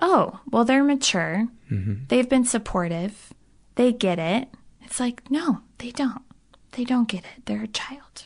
[0.02, 1.50] "Oh, well they're mature.
[1.70, 2.06] Mm-hmm.
[2.08, 3.32] They've been supportive.
[3.76, 4.48] They get it."
[4.82, 6.24] It's like, "No, they don't.
[6.72, 7.46] They don't get it.
[7.46, 8.26] They're a child."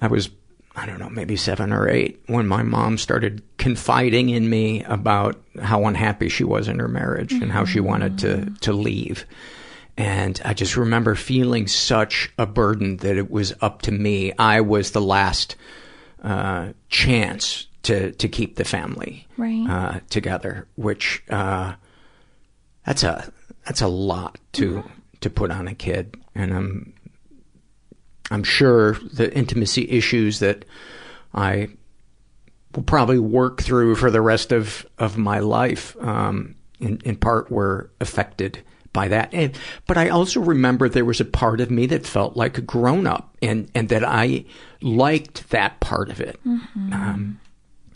[0.00, 0.30] I was,
[0.76, 5.34] I don't know, maybe seven or eight when my mom started confiding in me about
[5.60, 8.54] how unhappy she was in her marriage and how she wanted to, mm-hmm.
[8.54, 9.26] to leave.
[9.98, 14.32] And I just remember feeling such a burden that it was up to me.
[14.38, 15.56] I was the last
[16.22, 19.66] uh, chance to, to keep the family Right.
[19.68, 21.74] uh, together, which uh,
[22.86, 23.32] that's a
[23.66, 24.84] that's a lot to
[25.20, 26.94] to put on a kid, and I'm
[28.30, 30.64] I'm sure the intimacy issues that
[31.34, 31.68] I
[32.74, 37.50] will probably work through for the rest of, of my life, um, in, in part
[37.50, 38.62] were affected
[38.98, 39.32] by that.
[39.32, 39.56] And,
[39.86, 43.06] but I also remember there was a part of me that felt like a grown
[43.06, 44.44] up and, and that I
[44.82, 46.40] liked that part of it.
[46.44, 47.38] Um,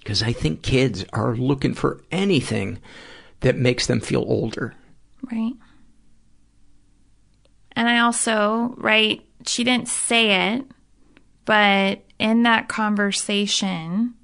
[0.04, 2.78] cause I think kids are looking for anything
[3.40, 4.76] that makes them feel older.
[5.28, 5.54] Right.
[7.72, 10.66] And I also, right, she didn't say it,
[11.46, 14.14] but in that conversation,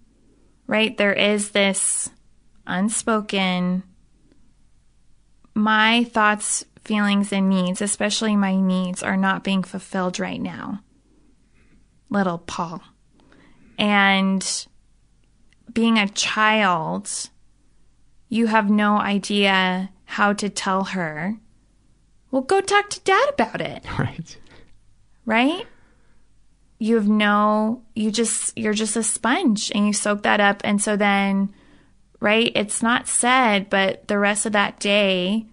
[0.69, 2.09] right, there is this
[2.69, 3.83] unspoken,
[5.55, 10.81] my thoughts, feelings, and needs, especially my needs, are not being fulfilled right now.
[12.09, 12.83] Little Paul.
[13.79, 14.67] And
[15.73, 17.11] being a child,
[18.31, 21.37] you have no idea how to tell her,
[22.31, 24.39] well, go talk to dad about it, Right.
[25.27, 25.67] right?
[26.79, 30.63] You have no, you just, you're just a sponge and you soak that up.
[30.65, 31.53] And so then,
[32.21, 35.47] right, it's not said, but the rest of that day,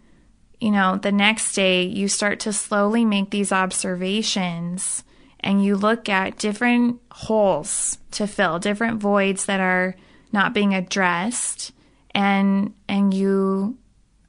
[0.66, 5.04] you know, the next day, you start to slowly make these observations
[5.40, 9.96] and you look at different holes to fill, different voids that are
[10.32, 11.72] not being addressed.
[12.16, 13.78] And, and you,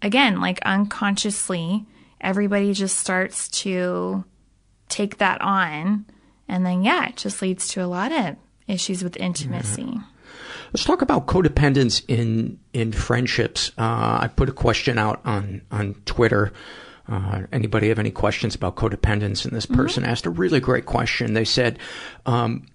[0.03, 1.87] again, like unconsciously,
[2.21, 4.23] everybody just starts to
[4.91, 6.05] take that on.
[6.49, 9.85] And then, yeah, it just leads to a lot of issues with intimacy.
[9.85, 10.16] Mm-hmm.
[10.73, 13.71] Let's talk about codependence in in friendships.
[13.79, 16.53] Uh, I put a question out on on Twitter.
[17.09, 19.45] Uh, anybody have any questions about codependence?
[19.45, 21.35] And this person asked a really great question.
[21.35, 21.79] They said,
[22.27, 22.67] um,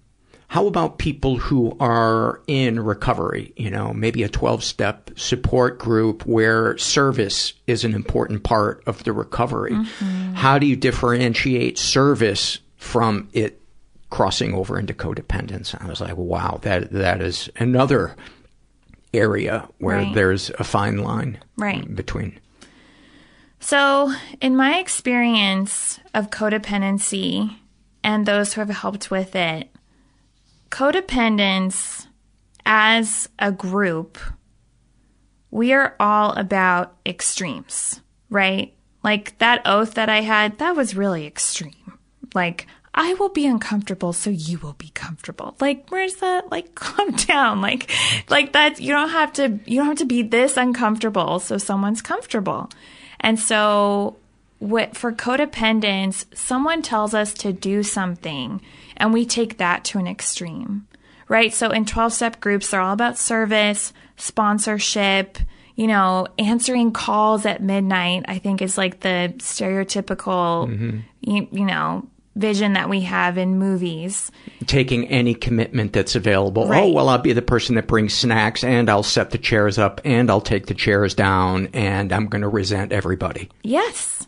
[0.52, 3.54] how about people who are in recovery?
[3.56, 9.02] You know, maybe a 12 step support group where service is an important part of
[9.04, 9.72] the recovery.
[9.72, 10.34] Mm-hmm.
[10.34, 13.61] How do you differentiate service from it
[14.12, 15.74] crossing over into codependence?
[15.82, 18.14] I was like, wow, that, that is another
[19.14, 20.14] area where Right.
[20.14, 21.92] there's a fine line Right.
[21.94, 22.38] between.
[23.58, 27.56] So, in my experience of codependency
[28.04, 29.70] and those who have helped with it,
[30.70, 32.06] codependence
[32.66, 34.18] as a group,
[35.50, 38.00] we are all about extremes,
[38.30, 38.74] right?
[39.02, 41.98] Like that oath that I had, that was really extreme.
[42.34, 45.54] Like, I will be uncomfortable so you will be comfortable.
[45.60, 46.50] Like, where's that?
[46.50, 47.60] Like, calm down.
[47.60, 47.90] Like,
[48.28, 52.02] like that, you don't have to, you don't have to be this uncomfortable so someone's
[52.02, 52.70] comfortable.
[53.20, 54.16] And so,
[54.58, 58.60] what, for codependence, someone tells us to do something
[58.96, 60.86] and we take that to an extreme,
[61.28, 61.52] right?
[61.52, 65.38] So in 12 step groups, they're all about service, sponsorship,
[65.74, 70.98] you know, answering calls at midnight, I think is like the stereotypical, mm-hmm.
[71.20, 74.30] you, you know, vision that we have in movies.
[74.66, 76.64] taking any commitment that's available.
[76.64, 76.82] Oh, right.
[76.84, 80.00] Oh, well, I'll be the person that brings snacks and I'll set the chairs up
[80.04, 83.50] and I'll take the chairs down and I'm going to resent everybody.
[83.62, 84.26] Yes.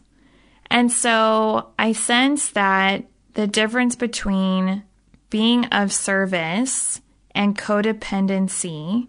[0.70, 4.82] And so I sense that the difference between
[5.30, 7.00] being of service
[7.34, 9.08] and codependency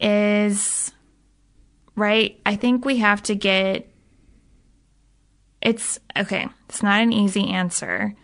[0.00, 0.92] is
[1.96, 2.38] right.
[2.44, 3.88] I think we have to get
[5.62, 6.46] it's okay.
[6.68, 8.14] It's not an easy answer,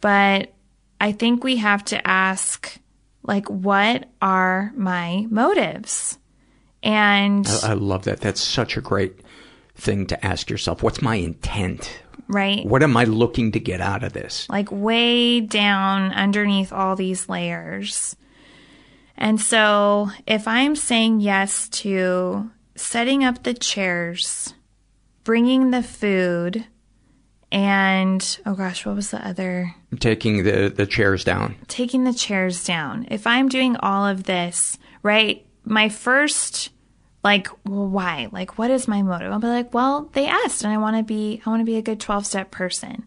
[0.00, 0.52] but
[1.00, 2.78] I think we have to ask
[3.22, 6.18] like what are my motives?
[6.82, 8.20] And I, I love that.
[8.20, 9.20] That's such a great
[9.74, 10.82] thing to ask yourself.
[10.82, 12.00] What's my intent?
[12.28, 12.64] right?
[12.64, 14.48] What am I looking to get out of this?
[14.48, 18.16] like way down underneath all these layers.
[19.16, 24.54] And so, if I'm saying yes to setting up the chairs,
[25.24, 26.64] bringing the food,
[27.52, 29.74] and oh gosh, what was the other?
[29.98, 31.56] Taking the, the chairs down.
[31.68, 33.06] Taking the chairs down.
[33.10, 35.44] If I'm doing all of this, right?
[35.64, 36.70] My first
[37.22, 40.72] like well, why like what is my motive i'll be like well they asked and
[40.72, 43.06] i want to be i want to be a good 12 step person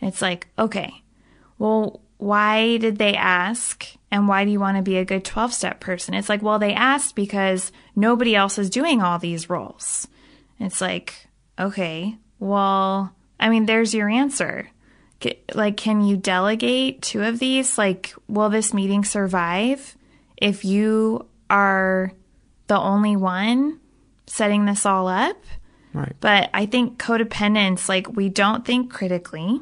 [0.00, 1.02] and it's like okay
[1.58, 5.52] well why did they ask and why do you want to be a good 12
[5.52, 10.08] step person it's like well they asked because nobody else is doing all these roles
[10.58, 11.26] it's like
[11.58, 14.68] okay well i mean there's your answer
[15.54, 19.96] like can you delegate two of these like will this meeting survive
[20.36, 22.12] if you are
[22.68, 23.80] the only one
[24.30, 25.36] setting this all up.
[25.92, 26.14] Right.
[26.20, 29.60] But I think codependence, like we don't think critically,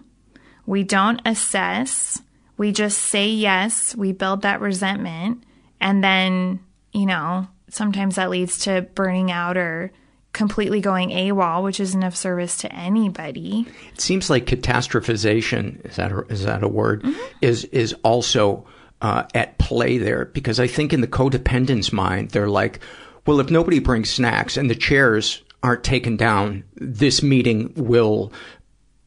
[0.67, 2.21] we don't assess,
[2.59, 5.43] we just say yes, we build that resentment,
[5.81, 6.61] and then,
[6.93, 9.91] you know, sometimes that leads to burning out or
[10.33, 13.67] completely going AWOL, which isn't of service to anybody.
[13.93, 17.05] It seems like catastrophization is that a, is that a word
[17.41, 18.67] is is also
[19.01, 22.81] uh, at play there because I think in the codependent's mind they're like,
[23.27, 28.33] well, if nobody brings snacks and the chairs aren't taken down, this meeting will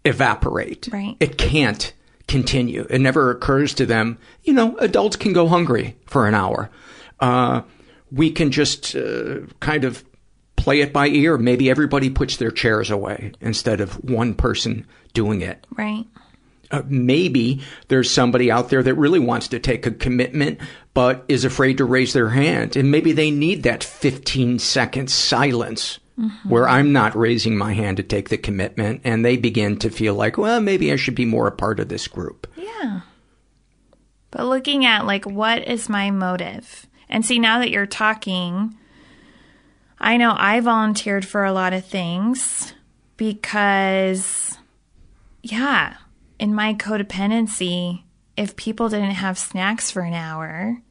[0.04, 0.90] evaporate.
[0.92, 1.16] Right.
[1.20, 1.94] It can't
[2.28, 2.88] continue.
[2.90, 6.70] It never occurs to them, you know, adults can go hungry for an hour.
[7.20, 7.62] Uh,
[8.12, 10.04] we can just uh, kind of
[10.62, 11.38] play it by ear.
[11.38, 15.66] Maybe everybody puts their chairs away instead of one person doing it.
[15.76, 16.06] Right.
[16.70, 20.60] Uh, maybe there's somebody out there that really wants to take a commitment
[20.94, 26.00] but is afraid to raise their hand and maybe they need that 15 second silence
[26.48, 30.14] where I'm not raising my hand to take the commitment and they begin to feel
[30.14, 33.02] like well maybe I should be more a part of this group Yeah.
[34.30, 36.88] But looking at like what is my motive?
[37.10, 38.78] And see now that you're talking,
[40.02, 42.74] I know I volunteered for a lot of things
[43.18, 44.58] because
[45.44, 45.98] yeah,
[46.40, 48.02] in my codependency,
[48.36, 50.82] if people didn't have snacks for an hour,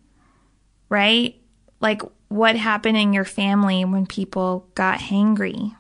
[0.88, 1.34] right?
[1.80, 5.74] Like what happened in your family when people got hangry?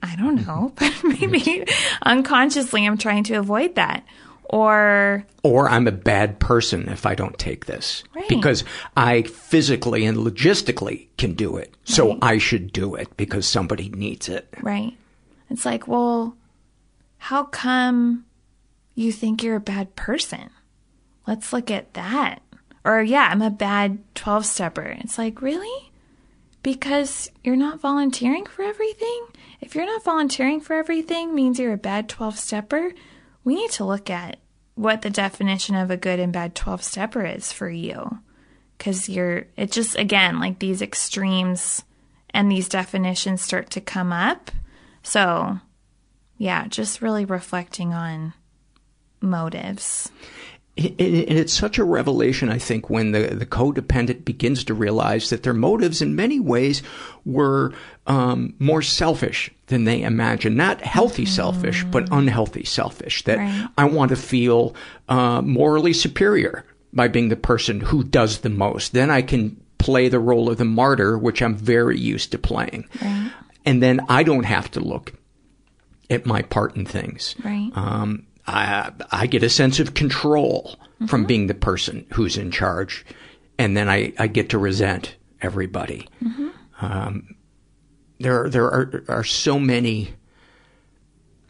[0.00, 1.66] I don't know, but maybe
[2.02, 4.04] unconsciously I'm trying to avoid that.
[4.48, 8.28] Or or I'm a bad person if I don't take this Right.
[8.28, 8.62] because
[8.96, 11.74] I physically and logistically can do it.
[11.84, 12.18] So Right.
[12.22, 14.48] I should do it because somebody needs it.
[14.62, 14.96] Right.
[15.50, 16.36] It's like, well,
[17.18, 18.24] how come
[18.94, 20.50] you think you're a bad person?
[21.26, 22.40] Let's look at that.
[22.84, 24.96] Or, yeah, I'm a bad 12 stepper.
[25.00, 25.90] It's like, really?
[26.62, 29.26] Because you're not volunteering for everything?
[29.60, 32.92] If you're not volunteering for everything means you're a bad 12 stepper,
[33.46, 34.40] we need to look at
[34.74, 38.18] what the definition of a good and bad 12 stepper is for you.
[38.76, 41.82] because you're, it just, again, like these extremes
[42.30, 44.50] and these definitions start to come up.
[45.02, 45.60] So,
[46.36, 48.34] yeah, just really reflecting on
[49.20, 50.10] motives.
[50.78, 55.42] And it's such a revelation, I think, when the, the codependent begins to realize that
[55.42, 56.82] their motives in many ways
[57.24, 57.72] were
[58.06, 60.54] um, more selfish than they imagined.
[60.54, 63.24] Not healthy selfish, but unhealthy selfish.
[63.24, 63.68] That Right.
[63.78, 64.74] I want to feel
[65.08, 68.92] uh, morally superior by being the person who does the most.
[68.92, 72.86] Then I can play the role of the martyr, which I'm very used to playing.
[73.00, 73.32] Right.
[73.64, 75.14] And then I don't have to look
[76.10, 77.34] at my part in things.
[77.42, 77.70] Right.
[77.74, 80.76] Um, I, I get a sense of control
[81.08, 83.04] from being the person who's in charge,
[83.58, 86.08] and then I, I get to resent everybody.
[86.80, 87.36] Um,
[88.18, 90.14] there, there are, are so many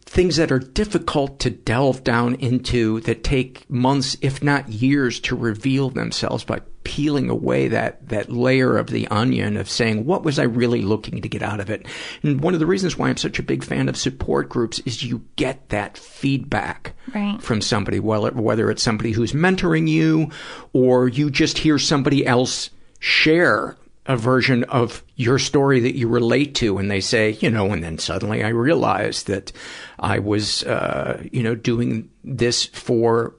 [0.01, 5.35] things that are difficult to delve down into that take months, if not years, to
[5.35, 10.39] reveal themselves by peeling away that, that layer of the onion of saying, what was
[10.39, 11.85] I really looking to get out of it?
[12.23, 15.03] And one of the reasons why I'm such a big fan of support groups is
[15.03, 17.41] you get that feedback Right.
[17.41, 20.31] from somebody, whether it's somebody who's mentoring you
[20.71, 22.69] or you just hear somebody else
[22.99, 23.75] share
[24.05, 27.83] a version of your story that you relate to and they say, you know, and
[27.83, 29.51] then suddenly I realized that
[29.99, 33.35] I was, uh, you know, doing this for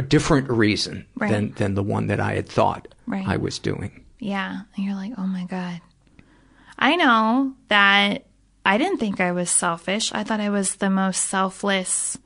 [0.00, 1.30] a different reason Right.
[1.30, 3.26] than, than the one that I had thought Right.
[3.26, 4.04] I was doing.
[4.18, 4.60] Yeah.
[4.74, 5.80] And you're like, oh my God.
[6.78, 8.26] I know that
[8.64, 10.12] I didn't think I was selfish.
[10.12, 12.18] I thought I was the most selfless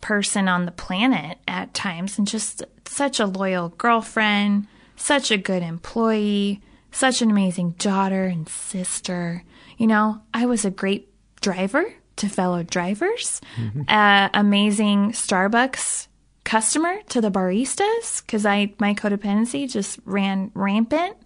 [0.00, 4.66] person on the planet at times and just such a loyal girlfriend,
[4.96, 6.60] such a good employee,
[6.92, 9.42] such an amazing daughter and sister.
[9.78, 11.08] You know, I was a great
[11.40, 11.84] driver
[12.16, 13.40] to fellow drivers,
[13.88, 16.06] uh, amazing Starbucks
[16.44, 21.16] customer to the baristas because I my codependency just ran rampant.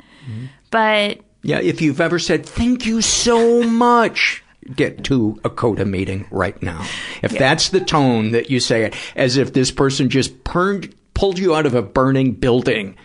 [0.70, 4.42] But Yeah, if you've ever said, thank you so much,
[4.74, 6.84] get to a CODA meeting right now.
[7.22, 11.54] If that's the tone that you say it, as if this person just pulled you
[11.54, 12.96] out of a burning building.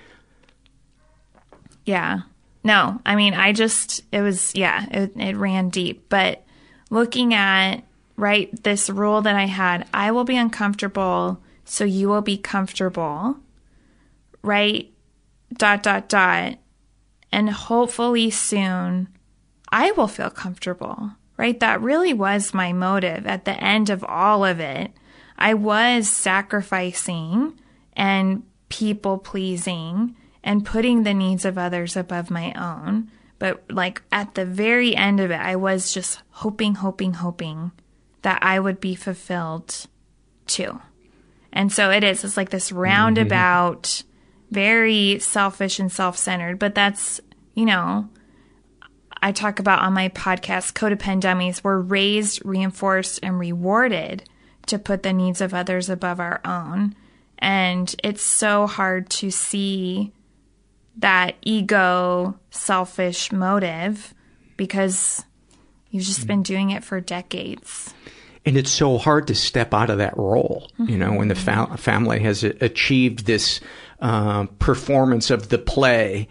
[1.86, 2.22] Yeah.
[2.64, 6.06] No, I mean, I just, it was, yeah, it, it ran deep.
[6.08, 6.44] But
[6.90, 7.84] looking at,
[8.16, 13.38] right, this rule that I had, I will be uncomfortable, so you will be comfortable,
[14.42, 14.92] right?
[15.54, 16.58] Dot, dot, dot.
[17.32, 19.10] And hopefully soon
[19.70, 21.60] I will feel comfortable, right?
[21.60, 24.92] That really was my motive at the end of all of it.
[25.38, 27.60] I was sacrificing
[27.94, 33.10] and people pleasing and putting the needs of others above my own.
[33.40, 37.72] But like at the very end of it, I was just hoping, hoping, hoping
[38.22, 39.88] that I would be fulfilled
[40.46, 40.80] too.
[41.54, 42.24] And so it is.
[42.24, 42.80] It's like this mm-hmm.
[42.80, 44.04] roundabout,
[44.52, 46.60] very selfish and self centered.
[46.60, 47.22] But that's,
[47.54, 48.10] you know,
[49.22, 54.28] I talk about on my podcast, Codependent Dummies, we're raised, reinforced, and rewarded
[54.66, 56.96] to put the needs of others above our own.
[57.40, 60.12] And it's so hard to see
[60.98, 64.14] that ego, selfish motive
[64.58, 65.24] because
[65.90, 66.28] you've just mm-hmm.
[66.28, 67.94] been doing it for decades.
[68.46, 71.78] And it's so hard to step out of that role, you know, when the fa-
[71.78, 73.62] family has achieved this
[74.02, 76.28] uh, performance of the play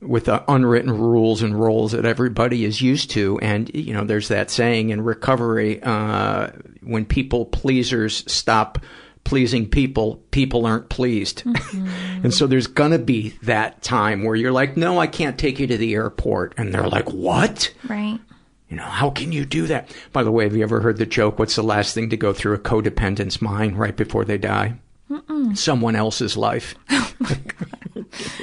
[0.00, 3.38] with the unwritten rules and roles that everybody is used to.
[3.40, 6.48] And, you know, there's that saying in recovery, uh,
[6.80, 8.78] when people pleasers stop
[9.24, 11.42] pleasing people, people aren't pleased.
[12.22, 15.66] and so there's gonna be that time where you're like, no, I can't take you
[15.66, 16.54] to the airport.
[16.56, 17.70] And they're like, what?
[17.86, 18.18] Right.
[18.70, 19.94] You know, how can you do that?
[20.12, 22.32] By the way, have you ever heard the joke, what's the last thing to go
[22.32, 24.74] through a codependent's mind right before they die?
[25.10, 25.58] Mm-mm.
[25.58, 26.76] Someone else's life.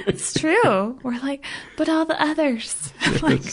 [0.08, 0.98] It's true.
[1.04, 1.44] We're like,
[1.76, 2.94] but all the others.
[3.22, 3.44] like,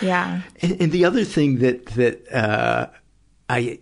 [0.00, 0.42] yeah.
[0.62, 2.86] And, and the other thing that that uh,
[3.48, 3.80] I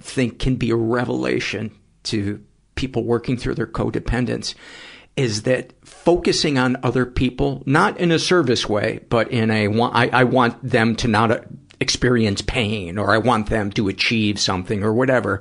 [0.00, 2.42] think can be a revelation to
[2.74, 4.54] people working through their codependence
[5.18, 10.08] is that focusing on other people, not in a service way, but in a I,
[10.12, 11.40] I want them to not uh,
[11.80, 15.40] experience pain or I want them to achieve something or whatever,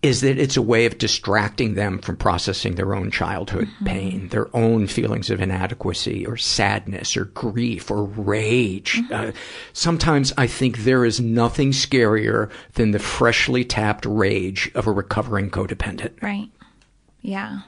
[0.00, 4.54] is that it's a way of distracting them from processing their own childhood pain, their
[4.56, 8.98] own feelings of inadequacy or sadness or grief or rage.
[9.12, 9.32] Uh,
[9.74, 15.50] sometimes I think there is nothing scarier than the freshly tapped rage of a recovering
[15.50, 16.22] codependent.
[16.22, 16.48] Right.
[17.20, 17.60] Yeah.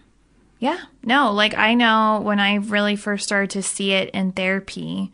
[0.59, 0.79] Yeah.
[1.05, 5.13] No, like I know when I really first started to see it in therapy,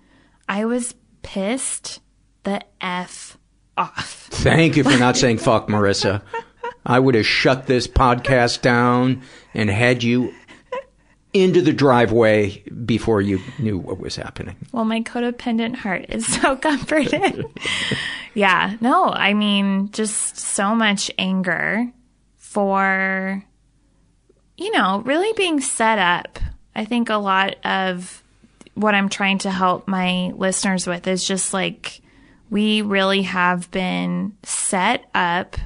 [0.49, 2.01] I was pissed
[2.45, 3.39] the F
[3.77, 4.29] off.
[4.31, 6.23] Thank you for not saying fuck, Marissa.
[6.87, 9.23] I would have shut this podcast down
[9.55, 10.33] and had you
[11.33, 14.57] into the driveway before you knew what was happening.
[14.73, 17.45] Well, my codependent heart is so comforted.
[18.35, 21.91] yeah, no, I mean, just so much anger
[22.37, 23.43] for,
[24.57, 26.39] you know, really being set up.
[26.75, 28.23] I think a lot of
[28.75, 32.01] what I'm trying to help my listeners with is just like
[32.51, 35.57] we really have been set up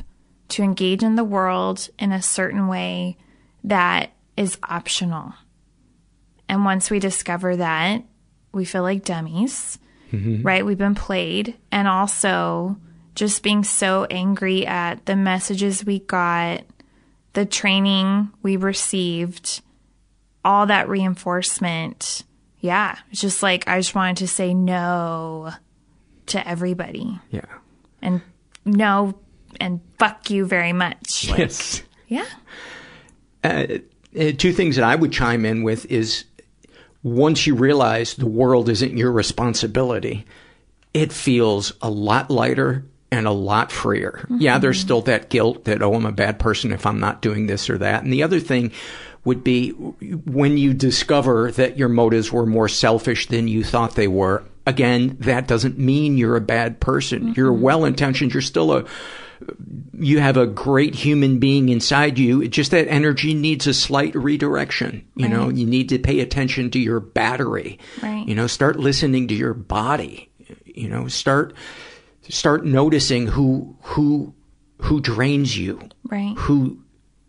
[0.48, 3.16] to engage in the world in a certain way
[3.64, 5.34] that is optional.
[6.48, 8.04] And once we discover that,
[8.52, 9.78] we feel like dummies,
[10.10, 10.42] mm-hmm.
[10.42, 10.64] right?
[10.64, 11.56] We've been played.
[11.70, 12.78] And also
[13.14, 16.62] just being so angry at the messages we got,
[17.38, 19.60] the training we received,
[20.44, 22.24] all that reinforcement.
[22.58, 22.98] Yeah.
[23.12, 25.52] It's just like, I just wanted to say no
[26.26, 27.20] to everybody.
[27.30, 27.42] Yeah.
[28.02, 28.22] And
[28.64, 29.14] no,
[29.60, 31.28] and fuck you very much.
[31.30, 31.82] Like, yes.
[32.08, 32.24] Yeah.
[33.44, 33.66] Uh,
[34.18, 36.24] uh, two things that I would chime in with is
[37.02, 40.24] once you realize the world isn't your responsibility,
[40.94, 44.20] it feels a lot lighter and a lot freer.
[44.24, 44.38] Mm-hmm.
[44.40, 47.46] Yeah, there's still that guilt that, oh, I'm a bad person if I'm not doing
[47.46, 48.02] this or that.
[48.02, 48.72] And the other thing
[49.24, 54.08] would be when you discover that your motives were more selfish than you thought they
[54.08, 54.44] were.
[54.66, 57.20] Again, that doesn't mean you're a bad person.
[57.20, 57.32] Mm-hmm.
[57.36, 58.34] You're well intentioned.
[58.34, 58.84] You're still a,
[59.94, 62.42] you have a great human being inside you.
[62.42, 65.08] It's just that energy needs a slight redirection.
[65.16, 65.32] You right.
[65.32, 67.78] know, you need to pay attention to your battery.
[68.02, 68.28] Right.
[68.28, 70.30] You know, start listening to your body.
[70.66, 71.54] You know, start
[72.28, 74.34] start noticing who who
[74.78, 75.80] who drains you.
[76.04, 76.36] Right.
[76.38, 76.82] Who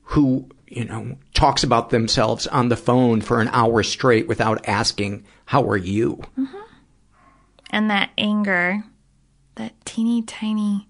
[0.03, 5.25] who you know talks about themselves on the phone for an hour straight without asking
[5.45, 6.21] how are you.
[6.37, 6.57] Mm-hmm.
[7.71, 8.83] And that anger,
[9.55, 10.87] that teeny tiny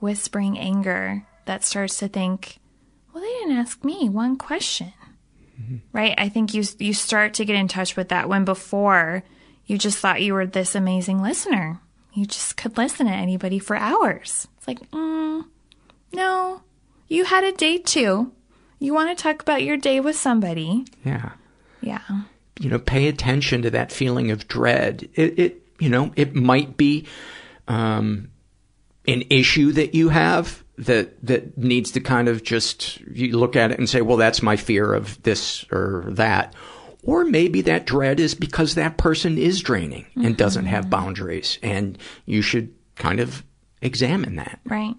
[0.00, 2.58] whispering anger that starts to think,
[3.12, 4.92] well, they didn't ask me one question.
[5.60, 5.76] Mm-hmm.
[5.92, 6.14] Right?
[6.18, 9.24] I think you you start to get in touch with that when before
[9.66, 11.80] you just thought you were this amazing listener.
[12.18, 14.48] You just could listen to anybody for hours.
[14.56, 15.44] It's like, mm,
[16.12, 16.62] no,
[17.06, 18.32] you had a day too.
[18.80, 20.84] You want to talk about your day with somebody.
[21.04, 21.30] Yeah.
[21.80, 22.00] Yeah.
[22.58, 25.08] You know, pay attention to that feeling of dread.
[25.14, 27.06] It, it you know, it might be
[27.68, 28.30] um,
[29.06, 33.70] an issue that you have that that needs to kind of just you look at
[33.70, 36.54] it and say, well, that's my fear of this or that.
[37.04, 40.26] Or maybe that dread is because that person is draining mm-hmm.
[40.26, 41.96] and doesn't have boundaries, and
[42.26, 43.44] you should kind of
[43.80, 44.60] examine that.
[44.64, 44.96] Right.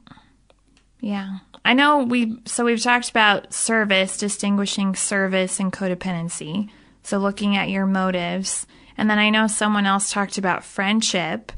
[1.01, 1.39] Yeah.
[1.65, 6.69] I know we so we've talked about service, distinguishing service and codependency.
[7.03, 8.65] So looking at your motives.
[8.97, 11.53] And then I know someone else talked about friendship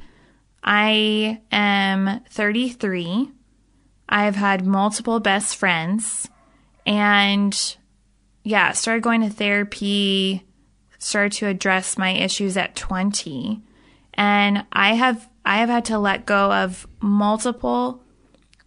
[0.63, 3.31] I am 33.
[4.07, 6.29] I've had multiple best friends
[6.85, 7.77] and
[8.43, 10.45] yeah, started going to therapy,
[10.97, 13.61] started to address my issues at 20.
[14.13, 18.03] And I have I have had to let go of multiple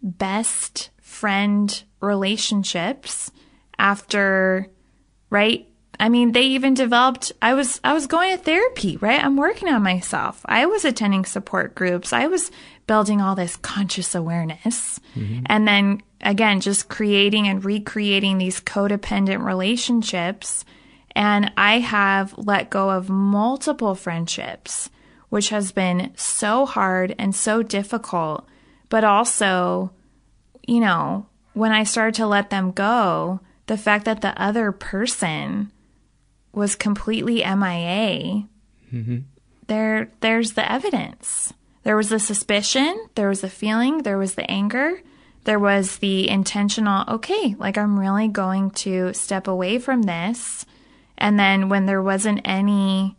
[0.01, 3.31] best friend relationships
[3.79, 4.69] after
[5.29, 5.67] right
[5.99, 9.23] I mean, they even developed, I was, I was going to therapy, right?
[9.23, 10.41] I'm working on myself.
[10.45, 12.11] I was attending support groups.
[12.13, 12.51] I was
[12.87, 14.99] building all this conscious awareness.
[15.15, 15.43] Mm-hmm.
[15.47, 20.65] And then again, just creating and recreating these codependent relationships.
[21.15, 24.89] And I have let go of multiple friendships,
[25.29, 28.47] which has been so hard and so difficult.
[28.89, 29.91] But also,
[30.67, 35.71] you know, when I started to let them go, the fact that the other person
[36.51, 38.47] was completely MIA,
[38.93, 39.17] mm-hmm.
[39.67, 41.53] there there's the evidence.
[41.85, 45.01] There was the suspicion, there was the feeling, there was the anger,
[45.43, 50.65] there was the intentional, okay, like I'm really going to step away from this.
[51.15, 53.15] And then when there wasn't any,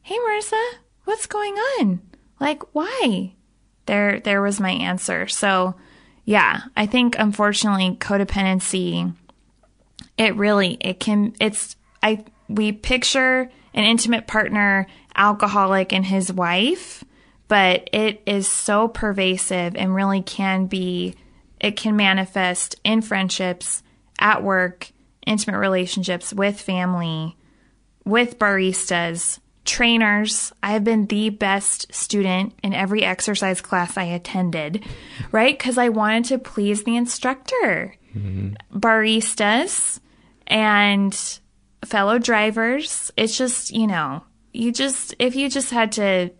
[0.00, 0.70] hey Marissa,
[1.04, 2.00] what's going on?
[2.40, 3.34] Like why?
[3.84, 5.28] There there was my answer.
[5.28, 5.74] So
[6.24, 9.14] yeah, I think unfortunately codependency
[10.16, 17.04] it really it can it's I we picture an intimate partner, alcoholic, and his wife,
[17.50, 21.16] but it is so pervasive and really can be,
[21.58, 23.82] it can manifest in friendships,
[24.20, 24.92] at work,
[25.26, 27.36] intimate relationships with family,
[28.04, 30.52] with baristas, trainers.
[30.62, 34.84] I have been the best student in every exercise class I attended,
[35.32, 35.58] right?
[35.58, 37.96] Because I wanted to please the instructor.
[38.16, 38.78] Mm-hmm.
[38.78, 39.98] Baristas
[40.46, 41.40] and
[41.84, 43.10] fellow drivers.
[43.16, 44.22] It's just, you know,
[44.52, 46.30] you just, if you just had to,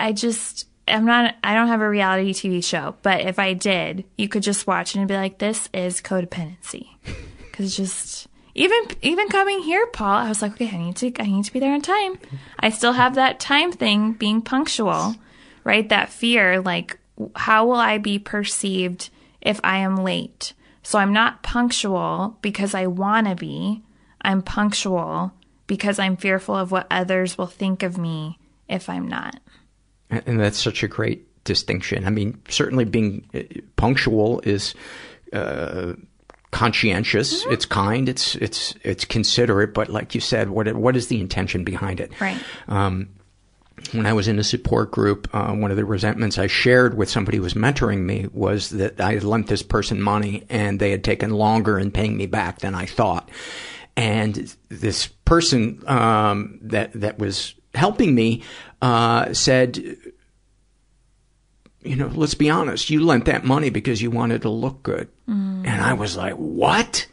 [0.00, 4.04] I just, I'm not, I don't have a reality TV show, but if I did,
[4.16, 6.88] you could just watch it and be like, this is codependency.
[7.52, 11.26] Cause just, even even coming here, Paul, I was like, okay, I need to I
[11.26, 12.18] need to be there on time.
[12.58, 15.14] I still have that time thing, being punctual,
[15.62, 15.88] right?
[15.88, 16.98] That fear, like,
[17.36, 20.54] how will I be perceived if I am late?
[20.82, 23.82] So I'm not punctual because I want to be.
[24.22, 25.32] I'm punctual
[25.66, 28.38] because I'm fearful of what others will think of me
[28.68, 29.38] if I'm not.
[30.10, 32.06] And that's such a great distinction.
[32.06, 33.40] I mean, certainly being uh,
[33.76, 34.74] punctual is
[35.32, 35.94] uh,
[36.50, 37.42] conscientious.
[37.42, 37.52] Mm-hmm.
[37.52, 38.08] It's kind.
[38.08, 39.74] It's it's it's considerate.
[39.74, 42.12] But like you said, what what is the intention behind it?
[42.20, 42.40] Right.
[42.68, 43.08] Um,
[43.92, 47.08] when I was in a support group, uh, one of the resentments I shared with
[47.08, 50.90] somebody who was mentoring me was that I had lent this person money and they
[50.90, 53.30] had taken longer in paying me back than I thought.
[53.96, 58.42] And this person um, that that was helping me
[58.82, 59.96] uh, said,
[61.82, 65.08] you know, let's be honest, you lent that money because you wanted to look good.
[65.28, 65.66] Mm.
[65.66, 67.06] And I was like, what?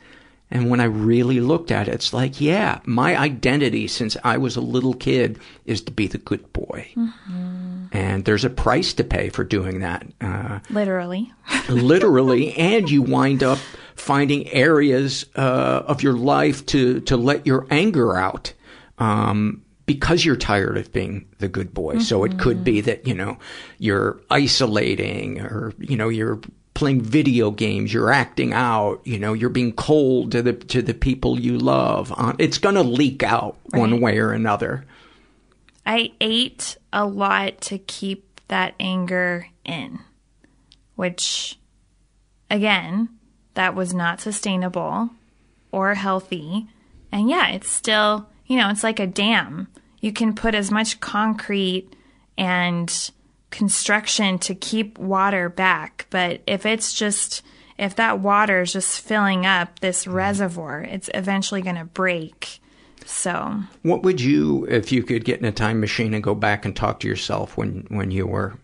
[0.51, 4.55] And when I really looked at it, it's like, yeah, my identity since I was
[4.55, 6.87] a little kid is to be the good boy.
[6.95, 7.85] Mm-hmm.
[7.91, 10.05] And there's a price to pay for doing that.
[10.21, 11.33] Uh, literally.
[11.69, 12.55] literally.
[12.55, 13.57] And you wind up
[13.95, 18.53] finding areas uh, of your life to, to let your anger out.
[18.99, 21.93] Um, because you're tired of being the good boy.
[21.93, 22.01] Mm-hmm.
[22.01, 23.37] So it could be that, you know,
[23.77, 26.39] you're isolating or, you know, you're
[26.73, 30.93] playing video games, you're acting out, you know, you're being cold to the, to the
[30.93, 32.13] people you love.
[32.17, 33.79] Uh, it's going to leak out right.
[33.79, 34.85] one way or another.
[35.85, 39.99] I ate a lot to keep that anger in,
[40.95, 41.57] which
[42.49, 43.09] again,
[43.53, 45.11] that was not sustainable
[45.71, 46.67] or healthy.
[47.11, 49.67] And yeah, it's still, you know, it's like a dam.
[50.01, 51.87] You can put as much concrete
[52.37, 53.11] and
[53.49, 57.41] construction to keep water back, but if it's just
[57.77, 60.13] if that water is just filling up this mm-hmm.
[60.13, 62.59] reservoir, it's eventually going to break.
[63.05, 66.65] So, what would you, if you could get in a time machine and go back
[66.65, 68.57] and talk to yourself when when you were,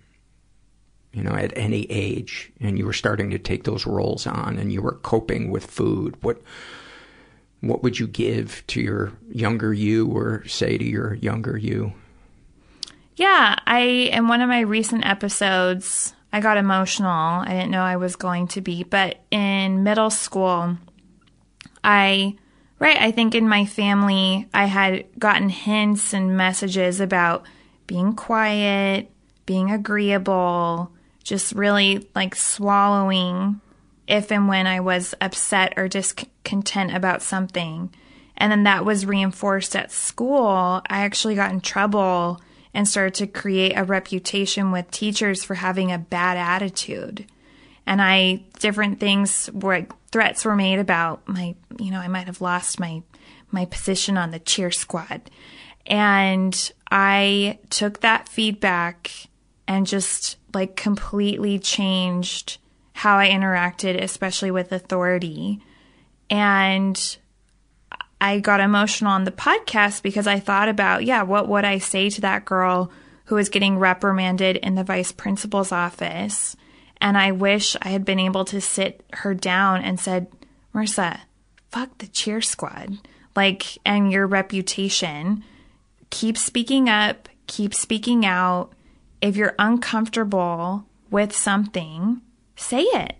[1.13, 4.73] you know, at any age, and you were starting to take those roles on, and
[4.73, 6.17] you were coping with food?
[6.23, 6.41] What
[7.62, 11.93] what would you give to your younger you or say to your younger you?
[13.16, 13.82] Yeah, I
[14.12, 17.41] in one of my recent episodes, I got emotional.
[17.41, 20.78] I didn't know I was going to be, but in middle school,
[21.84, 22.36] I
[22.80, 27.45] right, I think in my family, I had gotten hints and messages about
[27.86, 29.12] being quiet,
[29.45, 30.91] being agreeable,
[31.24, 33.62] just really like swallowing
[34.08, 37.93] if and when I was upset or discontent about something.
[38.38, 40.82] And then that was reinforced at school.
[40.89, 42.41] I actually got in trouble
[42.74, 47.26] and started to create a reputation with teachers for having a bad attitude.
[47.86, 52.41] And I, different things were threats were made about my, you know, I might have
[52.41, 53.04] lost my,
[53.52, 55.30] my position on the cheer squad.
[55.86, 59.12] And I took that feedback
[59.68, 62.58] and just like completely changed
[62.94, 65.62] how I interacted, especially with authority.
[66.30, 67.18] And
[68.20, 72.10] I got emotional on the podcast because I thought about, yeah, what would I say
[72.12, 72.92] to that girl
[73.26, 76.56] who was getting reprimanded in the vice principal's office?
[77.02, 80.28] And I wish I had been able to sit her down and said,
[80.74, 81.22] Marissa,
[81.72, 83.00] fuck the cheer squad.
[83.36, 85.44] Like, and your reputation.
[86.12, 88.74] Keep speaking up, keep speaking out.
[89.22, 92.22] If you're uncomfortable with something,
[92.62, 93.16] say it.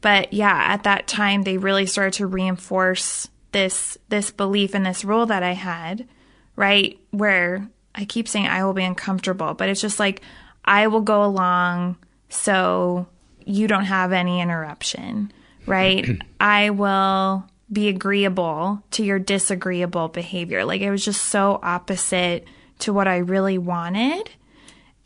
[0.00, 5.04] But yeah, at that time they really started to reinforce this this belief and this
[5.04, 6.08] rule that I had,
[6.56, 6.98] right?
[7.10, 10.22] Where I keep saying I will be uncomfortable, but it's just like
[10.64, 11.96] I will go along
[12.28, 13.06] so
[13.44, 15.32] you don't have any interruption,
[15.66, 16.22] right?
[16.40, 20.64] I will be agreeable to your disagreeable behavior.
[20.64, 22.46] Like it was just so opposite
[22.80, 24.30] to what I really wanted.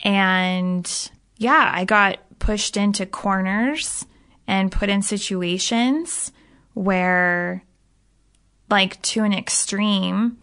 [0.02, 4.06] And yeah, I got pushed into corners
[4.46, 6.32] and put in situations
[6.74, 7.64] where,
[8.70, 10.38] like, to an extreme,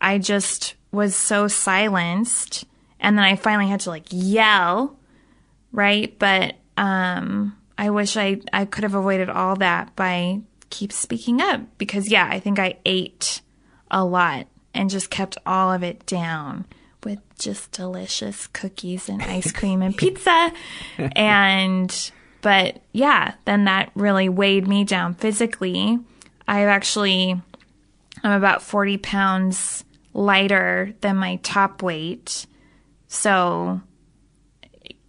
[0.00, 2.64] I just was so silenced.
[3.00, 4.98] And then I finally had to, like, yell,
[5.72, 6.18] right?
[6.18, 11.60] But, um, I wish I, I could have avoided all that by keep speaking up
[11.78, 13.40] because yeah, I think I ate
[13.90, 16.66] a lot and just kept all of it down
[17.06, 20.52] with just delicious cookies and ice cream and pizza.
[21.16, 25.98] and, but yeah, then that really weighed me down physically.
[26.48, 27.40] I've actually,
[28.22, 32.46] I'm about 40 pounds lighter than my top weight.
[33.06, 33.80] So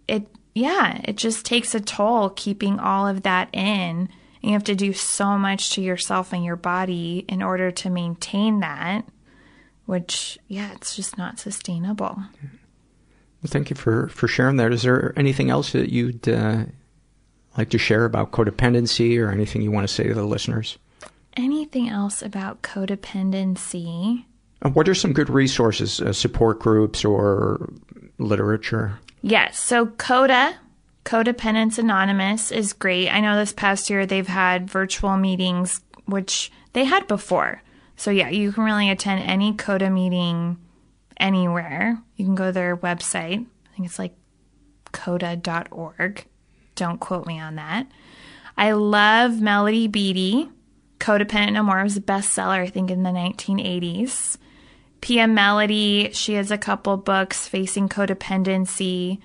[0.06, 4.08] it, yeah, it just takes a toll keeping all of that in
[4.40, 8.60] you have to do so much to yourself and your body in order to maintain
[8.60, 9.04] that,
[9.88, 12.22] which, yeah, it's just not sustainable.
[12.44, 14.70] Well, thank you for, for sharing that.
[14.70, 16.64] Is there anything else that you'd uh,
[17.56, 20.76] like to share about codependency or anything you want to say to the listeners?
[21.38, 24.26] Anything else about codependency?
[24.60, 27.72] Uh, what are some good resources, uh, support groups or
[28.18, 28.98] literature?
[29.22, 29.58] Yes.
[29.58, 30.54] So CODA,
[31.06, 33.08] Codependence Anonymous, is great.
[33.08, 37.62] I know this past year they've had virtual meetings, which they had before.
[37.98, 40.56] So yeah, you can really attend any CODA meeting
[41.18, 42.00] anywhere.
[42.14, 43.44] You can go to their website.
[43.44, 44.14] I think it's like
[44.92, 46.24] coda.org.
[46.76, 47.88] Don't quote me on that.
[48.56, 50.48] I love Melody Beattie.
[51.00, 54.36] Codependent No More was a bestseller, I think, in the 1980s.
[55.00, 59.18] Pia Mellody, she has a couple books facing codependency,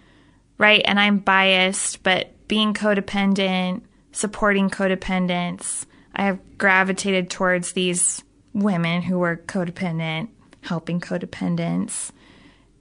[0.57, 0.81] right?
[0.85, 8.23] And I'm biased, but being codependent, supporting codependence, I have gravitated towards these
[8.53, 10.29] women who were codependent,
[10.61, 12.11] helping codependents.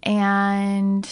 [0.03, 1.09] And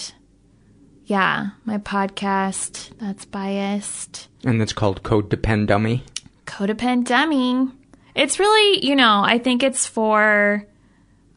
[1.06, 4.28] yeah, my podcast, that's biased.
[4.44, 6.02] And that's called Codependummy.
[6.46, 7.68] Codependent Dummy.
[8.14, 10.66] It's really, you know, I think it's for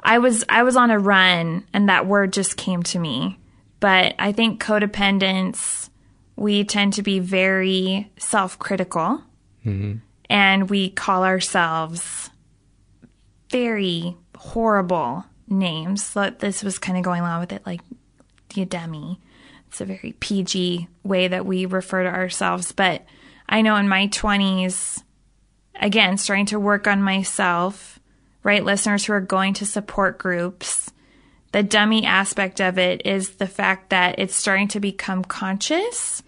[0.03, 3.39] I was I was on a run and that word just came to me.
[3.79, 5.89] But I think codependence
[6.35, 9.21] we tend to be very self-critical.
[9.65, 9.97] Mm-hmm.
[10.29, 12.31] And we call ourselves
[13.53, 16.03] very horrible names.
[16.03, 17.81] So this was kind of going along with it like
[18.67, 19.19] dummy.
[19.67, 23.05] It's a very PG way that we refer to ourselves, but
[23.47, 25.03] I know in my 20s
[25.79, 27.99] again starting to work on myself
[28.43, 28.63] right?
[28.63, 30.91] Listeners who are going to support groups.
[31.53, 36.21] The dummy aspect of it is the fact that it's starting to become conscious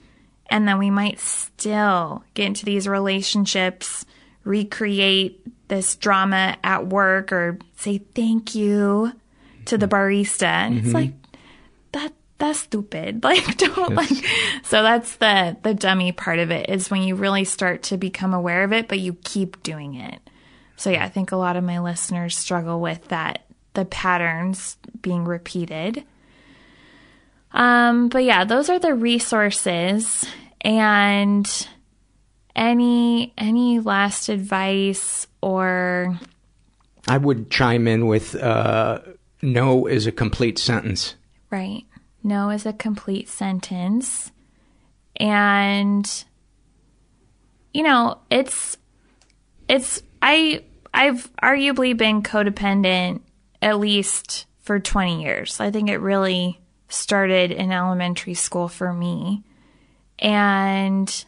[0.49, 4.05] and then we might still get into these relationships,
[4.43, 9.11] recreate this drama at work or say thank you
[9.65, 10.43] to the barista.
[10.43, 10.85] And mm-hmm.
[10.85, 11.13] it's like,
[11.91, 13.23] that, that's stupid.
[13.23, 14.11] Like, don't yes.
[14.11, 14.25] like,
[14.63, 18.33] so that's the, the dummy part of it is when you really start to become
[18.33, 20.19] aware of it, but you keep doing it.
[20.77, 25.25] So yeah, I think a lot of my listeners struggle with that, the patterns being
[25.25, 26.03] repeated.
[27.51, 30.25] Um, but yeah, those are the resources
[30.61, 31.67] and
[32.55, 36.19] any any last advice or
[37.07, 38.99] I would chime in with uh,
[39.41, 41.15] no is a complete sentence.
[41.51, 41.83] Right.
[42.23, 44.31] No is a complete sentence.
[45.17, 46.25] And
[47.73, 48.77] you know, it's
[49.69, 53.21] it's I I've arguably been codependent
[53.61, 55.59] at least for 20 years.
[55.59, 59.43] I think it really started in elementary school for me.
[60.19, 61.25] And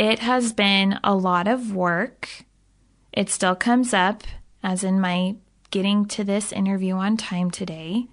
[0.00, 2.46] it has been a lot of work.
[3.12, 4.22] It still comes up
[4.62, 5.36] as in my
[5.70, 8.06] getting to this interview on time today.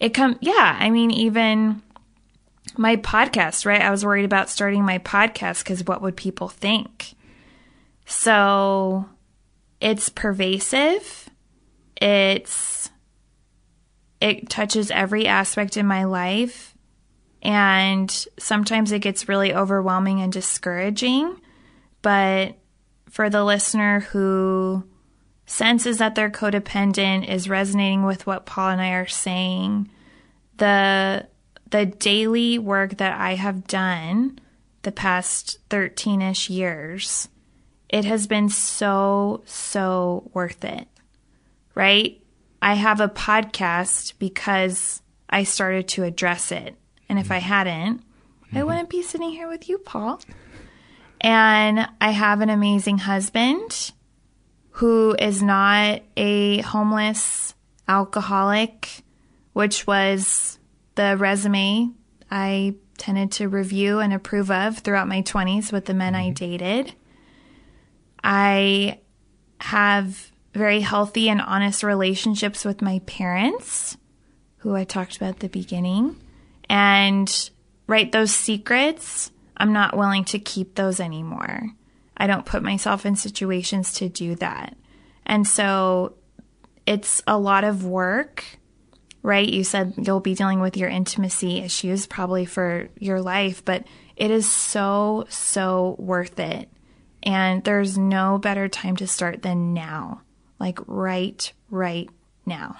[0.00, 1.82] It come yeah, I mean even
[2.78, 3.82] my podcast, right?
[3.82, 7.12] I was worried about starting my podcast cuz what would people think?
[8.06, 9.04] So
[9.82, 11.28] it's pervasive.
[12.00, 12.88] It's
[14.18, 16.71] it touches every aspect in my life
[17.42, 21.40] and sometimes it gets really overwhelming and discouraging.
[22.00, 22.56] But
[23.10, 24.84] for the listener who
[25.46, 29.90] senses that they're codependent is resonating with what Paul and I are saying,
[30.56, 31.26] the
[31.70, 34.38] the daily work that I have done
[34.82, 37.28] the past 13ish years
[37.92, 40.88] it has been so, so worth it,
[41.74, 42.20] right?
[42.62, 46.74] I have a podcast because I started to address it.
[47.12, 48.56] And if I hadn't, mm-hmm.
[48.56, 50.18] I wouldn't be sitting here with you, Paul.
[51.20, 53.92] And I have an amazing husband
[54.70, 57.54] who is not a homeless
[57.86, 59.02] alcoholic,
[59.52, 60.58] which was
[60.94, 61.90] the resume
[62.30, 66.32] I tended to review and approve of throughout my 20s with the men I mm-hmm.
[66.32, 66.94] dated.
[68.24, 69.00] I
[69.60, 73.98] have very healthy and honest relationships with my parents,
[74.60, 76.16] who I talked about at the beginning.
[76.68, 77.50] And
[77.86, 81.70] right, those secrets, I'm not willing to keep those anymore.
[82.16, 84.76] I don't put myself in situations to do that.
[85.26, 86.14] And so
[86.86, 88.44] it's a lot of work,
[89.22, 89.48] right?
[89.48, 93.84] You said you'll be dealing with your intimacy issues probably for your life, but
[94.16, 96.68] it is so, so worth it.
[97.22, 100.22] And there's no better time to start than now.
[100.58, 102.08] Like right, right
[102.46, 102.76] now.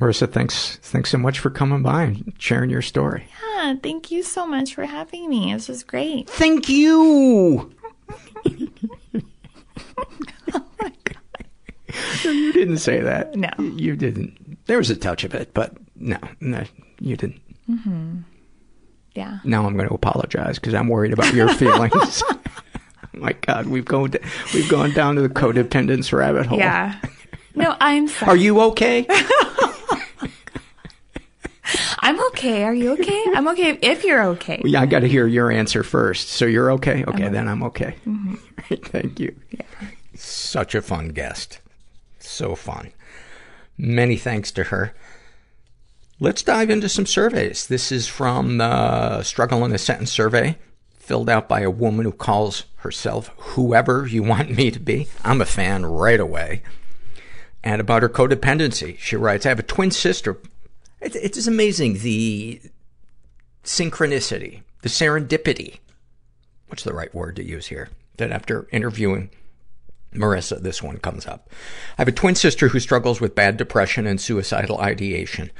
[0.00, 3.26] Marissa, thanks thanks so much for coming by and sharing your story.
[3.56, 5.52] Yeah, thank you so much for having me.
[5.52, 6.28] This was great.
[6.30, 7.72] Thank you.
[10.54, 10.64] Oh
[12.24, 13.34] no, you didn't say that.
[13.34, 13.50] No.
[13.58, 14.58] You didn't.
[14.66, 16.62] There was a touch of it, but no, no,
[17.00, 17.40] you didn't.
[17.68, 18.18] Mm-hmm.
[19.14, 19.38] Yeah.
[19.44, 22.22] Now I'm going to apologize because I'm worried about your feelings.
[22.30, 22.38] oh
[23.14, 24.20] my God, we've gone to,
[24.54, 26.58] we've gone down to the codependence rabbit hole.
[26.58, 26.94] Yeah.
[27.54, 28.30] No, I'm sorry.
[28.30, 29.06] Are you okay?
[32.00, 32.64] I'm okay.
[32.64, 33.24] Are you okay?
[33.34, 34.62] I'm okay if you're okay.
[34.64, 36.28] Yeah, I got to hear your answer first.
[36.28, 37.04] So you're okay?
[37.06, 37.96] Okay, then I'm okay.
[38.06, 38.74] Mm-hmm.
[38.84, 39.34] Thank you.
[40.14, 41.60] Such a fun guest.
[42.18, 42.92] So fun.
[43.76, 44.94] Many thanks to her.
[46.20, 47.68] Let's dive into some surveys.
[47.68, 50.58] This is from the Struggle in a Sentence survey,
[50.98, 55.06] filled out by a woman who calls herself whoever you want me to be.
[55.24, 56.62] I'm a fan right away.
[57.68, 60.38] And about her codependency, she writes, I have a twin sister.
[61.02, 62.62] It, it is amazing the
[63.62, 65.80] synchronicity, the serendipity.
[66.68, 67.90] What's the right word to use here?
[68.16, 69.28] That after interviewing
[70.14, 71.50] Marissa, this one comes up.
[71.98, 75.50] I have a twin sister who struggles with bad depression and suicidal ideation.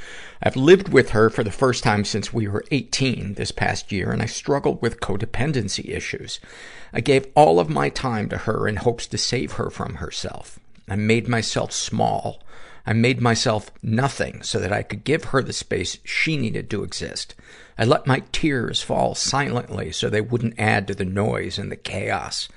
[0.42, 4.12] I've lived with her for the first time since we were 18 this past year,
[4.12, 6.40] and I struggled with codependency issues.
[6.90, 10.58] I gave all of my time to her in hopes to save her from herself.
[10.88, 12.42] I made myself small.
[12.86, 16.82] I made myself nothing so that I could give her the space she needed to
[16.82, 17.34] exist.
[17.76, 21.76] I let my tears fall silently so they wouldn't add to the noise and the
[21.76, 22.48] chaos.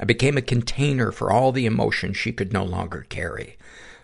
[0.00, 3.58] I became a container for all the emotion she could no longer carry.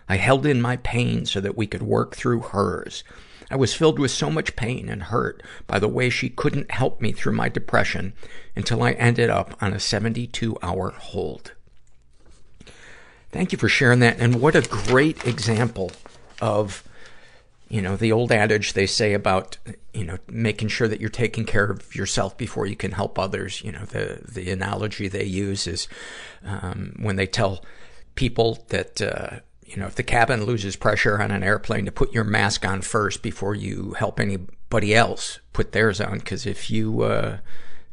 [0.07, 3.03] I held in my pain so that we could work through hers.
[3.51, 7.01] I was filled with so much pain and hurt by the way she couldn't help
[7.01, 8.13] me through my depression
[8.55, 11.53] until I ended up on a 72 hour hold.
[13.31, 14.19] Thank you for sharing that.
[14.19, 15.91] And what a great example
[16.41, 16.83] of,
[17.67, 19.57] you know, the old adage they say about,
[19.93, 23.61] you know, making sure that you're taking care of yourself before you can help others.
[23.63, 25.87] You know, the, the analogy they use is,
[26.43, 27.63] um, when they tell
[28.15, 32.11] people that, uh, you know, if the cabin loses pressure on an airplane to put
[32.11, 36.19] your mask on first before you help anybody else put theirs on.
[36.21, 37.37] Cause if you, uh,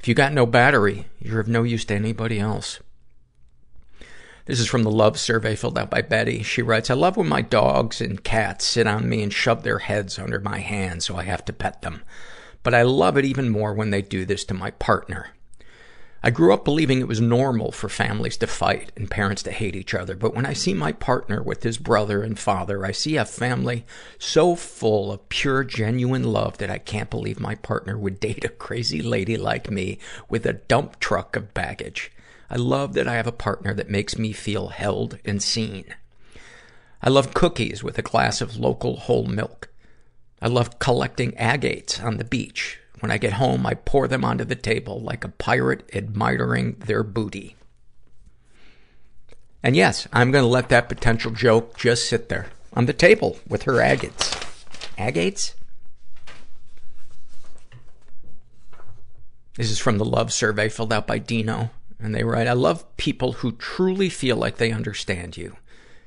[0.00, 2.80] if you got no battery, you're of no use to anybody else.
[4.46, 6.44] This is from the love survey filled out by Betty.
[6.44, 9.80] She writes, I love when my dogs and cats sit on me and shove their
[9.80, 12.02] heads under my hand so I have to pet them.
[12.62, 15.30] But I love it even more when they do this to my partner.
[16.22, 19.74] I grew up believing it was normal for families to fight and parents to hate
[19.74, 20.14] each other.
[20.14, 23.84] But when I see my partner with his brother and father, I see a family
[24.16, 28.48] so full of pure, genuine love that I can't believe my partner would date a
[28.48, 32.12] crazy lady like me with a dump truck of baggage.
[32.50, 35.94] I love that I have a partner that makes me feel held and seen.
[37.02, 39.68] I love cookies with a glass of local whole milk.
[40.40, 42.80] I love collecting agates on the beach.
[43.00, 47.02] When I get home, I pour them onto the table like a pirate admiring their
[47.02, 47.56] booty.
[49.62, 53.38] And yes, I'm going to let that potential joke just sit there on the table
[53.48, 54.34] with her agates.
[54.96, 55.54] Agates?
[59.56, 61.70] This is from the love survey filled out by Dino.
[61.98, 65.56] And they write, I love people who truly feel like they understand you.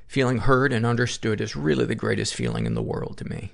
[0.08, 3.52] Feeling heard and understood is really the greatest feeling in the world to me.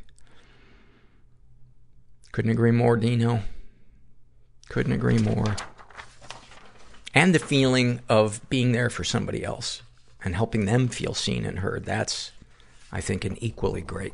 [2.32, 3.44] Couldn't agree more, Dino.
[4.70, 5.56] Couldn't agree more.
[7.14, 9.82] And the feeling of being there for somebody else
[10.24, 11.86] and helping them feel seen and heard.
[11.86, 12.32] That's,
[12.92, 14.14] I think, an equally great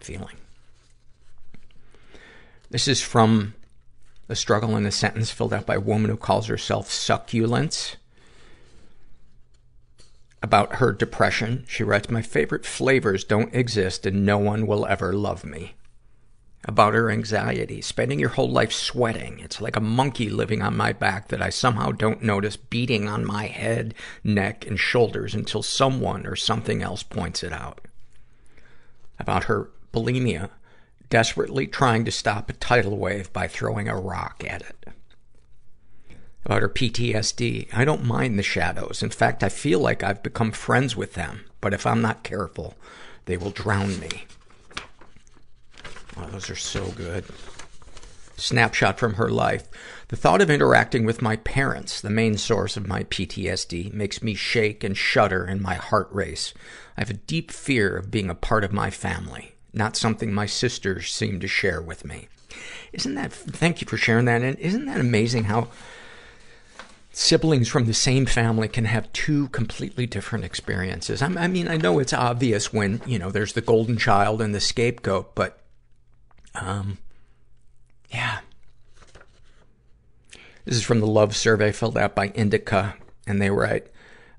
[0.00, 0.36] feeling.
[2.70, 3.54] This is from
[4.32, 7.96] a struggle in a sentence filled out by a woman who calls herself Succulents.
[10.42, 15.12] About her depression, she writes, My favorite flavors don't exist and no one will ever
[15.12, 15.74] love me.
[16.64, 19.38] About her anxiety, spending your whole life sweating.
[19.40, 23.24] It's like a monkey living on my back that I somehow don't notice beating on
[23.24, 27.80] my head, neck, and shoulders until someone or something else points it out.
[29.18, 30.50] About her bulimia,
[31.12, 34.88] desperately trying to stop a tidal wave by throwing a rock at it.
[36.46, 39.02] About her PTSD, I don't mind the shadows.
[39.02, 41.44] In fact, I feel like I've become friends with them.
[41.60, 42.76] But if I'm not careful,
[43.26, 44.24] they will drown me.
[46.16, 47.26] Oh, those are so good.
[48.38, 49.68] Snapshot from her life.
[50.08, 54.32] The thought of interacting with my parents, the main source of my PTSD, makes me
[54.32, 56.54] shake and shudder and my heart race.
[56.96, 60.46] I have a deep fear of being a part of my family not something my
[60.46, 62.28] sisters seem to share with me.
[62.92, 64.42] Isn't that, thank you for sharing that.
[64.42, 65.68] And isn't that amazing how
[67.10, 71.22] siblings from the same family can have two completely different experiences?
[71.22, 74.54] I, I mean, I know it's obvious when, you know, there's the golden child and
[74.54, 75.58] the scapegoat, but,
[76.54, 76.98] um,
[78.10, 78.40] yeah.
[80.64, 82.94] This is from the love survey filled out by Indica,
[83.26, 83.88] and they write,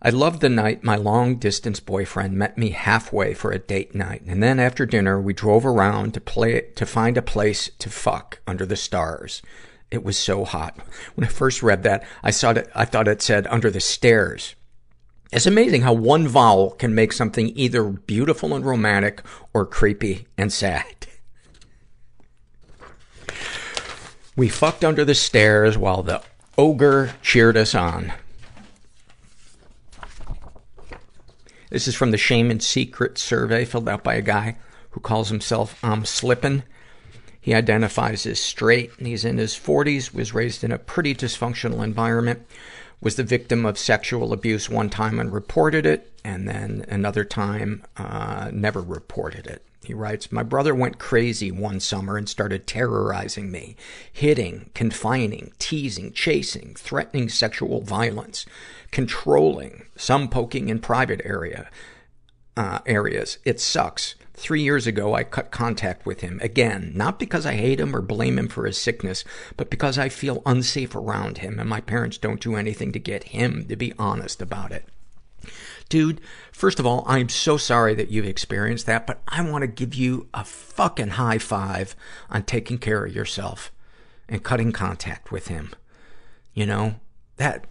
[0.05, 4.23] I loved the night my long distance boyfriend met me halfway for a date night.
[4.27, 8.41] And then after dinner, we drove around to play, to find a place to fuck
[8.45, 9.41] under the stars.
[9.91, 10.77] It was so hot.
[11.15, 14.55] When I first read that, I saw I thought it said under the stairs.
[15.31, 19.21] It's amazing how one vowel can make something either beautiful and romantic
[19.53, 21.07] or creepy and sad.
[24.35, 26.21] We fucked under the stairs while the
[26.57, 28.11] ogre cheered us on.
[31.73, 34.57] This is from the Shame and Secret survey filled out by a guy
[34.91, 36.61] who calls himself I'm Slippin'.
[37.41, 42.45] He identifies as straight he's in his 40s, was raised in a pretty dysfunctional environment,
[43.01, 47.83] was the victim of sexual abuse one time and reported it, and then another time,
[47.97, 49.63] uh, never reported it.
[49.83, 53.75] He writes, My brother went crazy one summer and started terrorizing me,
[54.11, 58.45] hitting, confining, teasing, chasing, threatening sexual violence,
[58.93, 61.67] controlling, some poking in private area,
[62.55, 63.39] uh, areas.
[63.43, 64.13] It sucks.
[64.35, 68.01] Three years ago, I cut contact with him again, not because I hate him or
[68.01, 69.23] blame him for his sickness,
[69.57, 73.25] but because I feel unsafe around him and my parents don't do anything to get
[73.25, 74.87] him to be honest about it.
[75.89, 76.21] Dude,
[76.51, 79.95] first of all, I'm so sorry that you've experienced that, but I want to give
[79.95, 81.95] you a fucking high five
[82.29, 83.71] on taking care of yourself
[84.29, 85.71] and cutting contact with him.
[86.53, 86.95] You know,
[87.37, 87.65] that,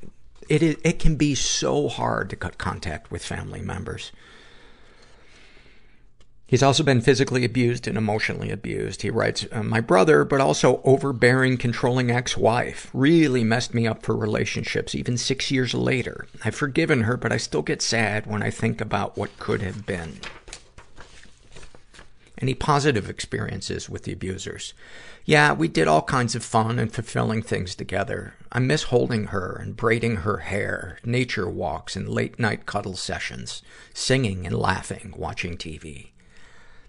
[0.53, 4.13] it, is, it can be so hard to cut contact with family members.
[6.47, 9.01] He's also been physically abused and emotionally abused.
[9.01, 14.15] He writes, uh, my brother, but also overbearing, controlling ex-wife, really messed me up for
[14.15, 16.27] relationships, even six years later.
[16.45, 19.87] I've forgiven her, but I still get sad when I think about what could have
[19.87, 20.19] been.
[22.43, 24.75] Any positive experiences with the abusers?
[25.25, 28.35] Yeah, we did all kinds of fun and fulfilling things together.
[28.51, 33.63] I miss holding her and braiding her hair, nature walks and late night cuddle sessions,
[33.95, 36.09] singing and laughing, watching TV.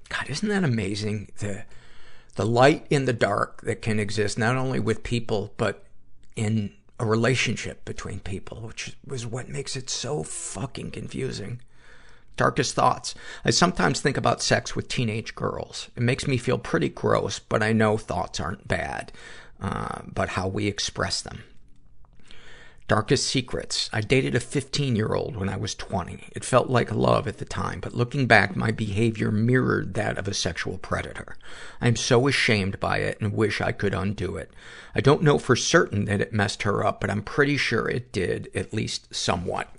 [0.10, 1.32] God, isn't that amazing?
[1.38, 1.66] The,
[2.34, 5.86] the light in the dark that can exist not only with people, but
[6.36, 11.62] in a relationship between people, which was what makes it so fucking confusing.
[12.36, 13.14] Darkest thoughts.
[13.46, 15.90] I sometimes think about sex with teenage girls.
[15.96, 19.12] It makes me feel pretty gross, but I know thoughts aren't bad,
[19.62, 21.44] uh, but how we express them.
[22.90, 23.90] Darkest secrets.
[23.94, 26.28] I dated a 15 year old when I was 20.
[26.36, 30.28] It felt like love at the time, but looking back, my behavior mirrored that of
[30.28, 31.38] a sexual predator.
[31.80, 34.52] I'm so ashamed by it and wish I could undo it.
[34.94, 38.12] I don't know for certain that it messed her up, but I'm pretty sure it
[38.12, 39.70] did, at least somewhat.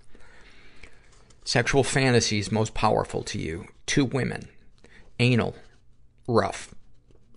[1.44, 3.66] Sexual fantasies most powerful to you.
[3.86, 4.48] Two women.
[5.20, 5.54] Anal.
[6.26, 6.74] Rough.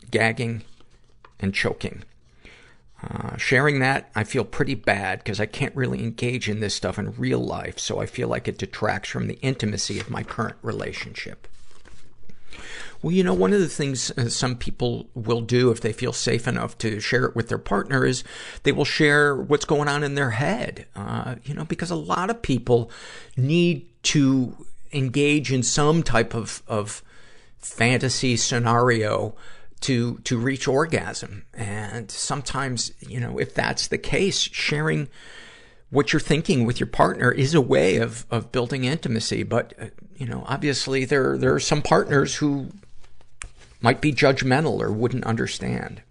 [0.10, 0.64] Gagging.
[1.40, 2.04] And choking.
[3.04, 6.98] Uh, sharing that, I feel pretty bad because I can't really engage in this stuff
[6.98, 10.56] in real life, so I feel like it detracts from the intimacy of my current
[10.64, 11.48] relationship.
[13.02, 16.14] Well, you know, one of the things uh, some people will do if they feel
[16.14, 18.24] safe enough to share it with their partner is
[18.64, 20.88] they will share what's going on in their head.
[20.96, 22.92] Uh, you know, because a lot of people
[23.36, 27.04] need to engage in some type of, of
[27.58, 29.36] fantasy scenario
[29.82, 31.46] to, to reach orgasm.
[31.54, 35.08] And sometimes, you know, if that's the case, sharing
[35.90, 39.44] what you're thinking with your partner is a way of, of building intimacy.
[39.44, 39.86] But, uh,
[40.16, 42.72] you know, obviously there, there are some partners who
[43.88, 46.02] might be judgmental or wouldn't understand.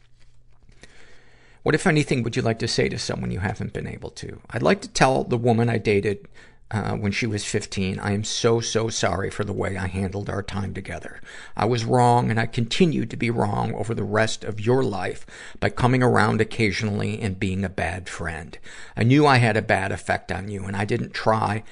[1.63, 4.41] What, if anything, would you like to say to someone you haven't been able to?
[4.49, 6.27] I'd like to tell the woman I dated
[6.71, 10.31] uh, when she was 15, I am so, so sorry for the way I handled
[10.31, 11.21] our time together.
[11.55, 15.27] I was wrong and I continue to be wrong over the rest of your life
[15.61, 18.57] by coming around occasionally and being a bad friend.
[18.97, 21.63] I knew I had a bad effect on you and I didn't try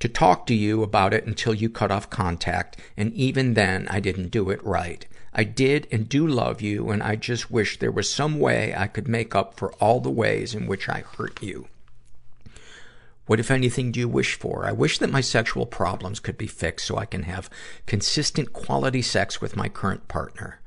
[0.00, 4.00] to talk to you about it until you cut off contact, and even then I
[4.00, 5.06] didn't do it right.
[5.38, 8.86] I did and do love you, and I just wish there was some way I
[8.86, 11.68] could make up for all the ways in which I hurt you.
[13.26, 14.64] What, if anything, do you wish for?
[14.64, 17.50] I wish that my sexual problems could be fixed so I can have
[17.84, 20.60] consistent quality sex with my current partner.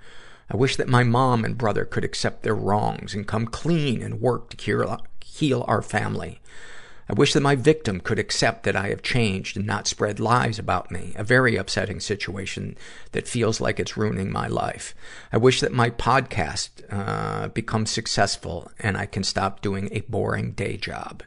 [0.51, 4.21] I wish that my mom and brother could accept their wrongs and come clean and
[4.21, 6.41] work to cure, heal our family.
[7.09, 10.59] I wish that my victim could accept that I have changed and not spread lies
[10.59, 12.77] about me, a very upsetting situation
[13.13, 14.93] that feels like it's ruining my life.
[15.33, 20.51] I wish that my podcast uh, becomes successful and I can stop doing a boring
[20.51, 21.23] day job.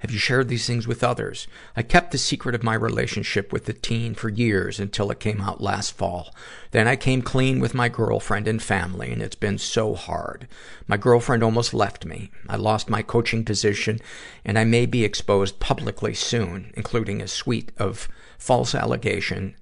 [0.00, 1.46] Have you shared these things with others?
[1.76, 5.42] I kept the secret of my relationship with the teen for years until it came
[5.42, 6.34] out last fall.
[6.70, 10.48] Then I came clean with my girlfriend and family, and it's been so hard.
[10.86, 12.30] My girlfriend almost left me.
[12.48, 14.00] I lost my coaching position,
[14.42, 18.08] and I may be exposed publicly soon, including a suite of
[18.38, 19.54] false allegation,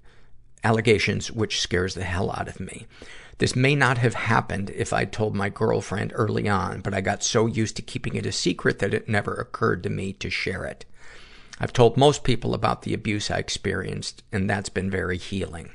[0.62, 2.86] allegations which scares the hell out of me.
[3.38, 7.22] This may not have happened if I told my girlfriend early on, but I got
[7.22, 10.64] so used to keeping it a secret that it never occurred to me to share
[10.64, 10.84] it.
[11.60, 15.70] I've told most people about the abuse I experienced, and that's been very healing.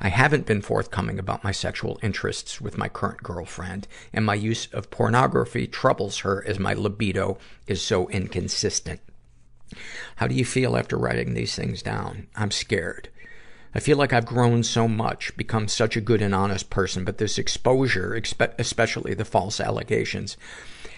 [0.00, 4.66] I haven't been forthcoming about my sexual interests with my current girlfriend, and my use
[4.72, 9.00] of pornography troubles her as my libido is so inconsistent.
[10.16, 12.26] How do you feel after writing these things down?
[12.36, 13.08] I'm scared.
[13.74, 17.18] I feel like I've grown so much, become such a good and honest person, but
[17.18, 18.14] this exposure,
[18.58, 20.36] especially the false allegations,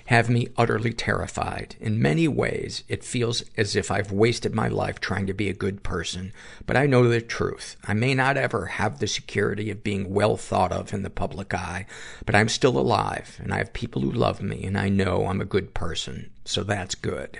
[0.06, 1.76] have me utterly terrified.
[1.80, 5.54] In many ways, it feels as if I've wasted my life trying to be a
[5.54, 6.32] good person,
[6.66, 7.76] but I know the truth.
[7.84, 11.54] I may not ever have the security of being well thought of in the public
[11.54, 11.86] eye,
[12.26, 15.40] but I'm still alive, and I have people who love me, and I know I'm
[15.40, 17.38] a good person, so that's good.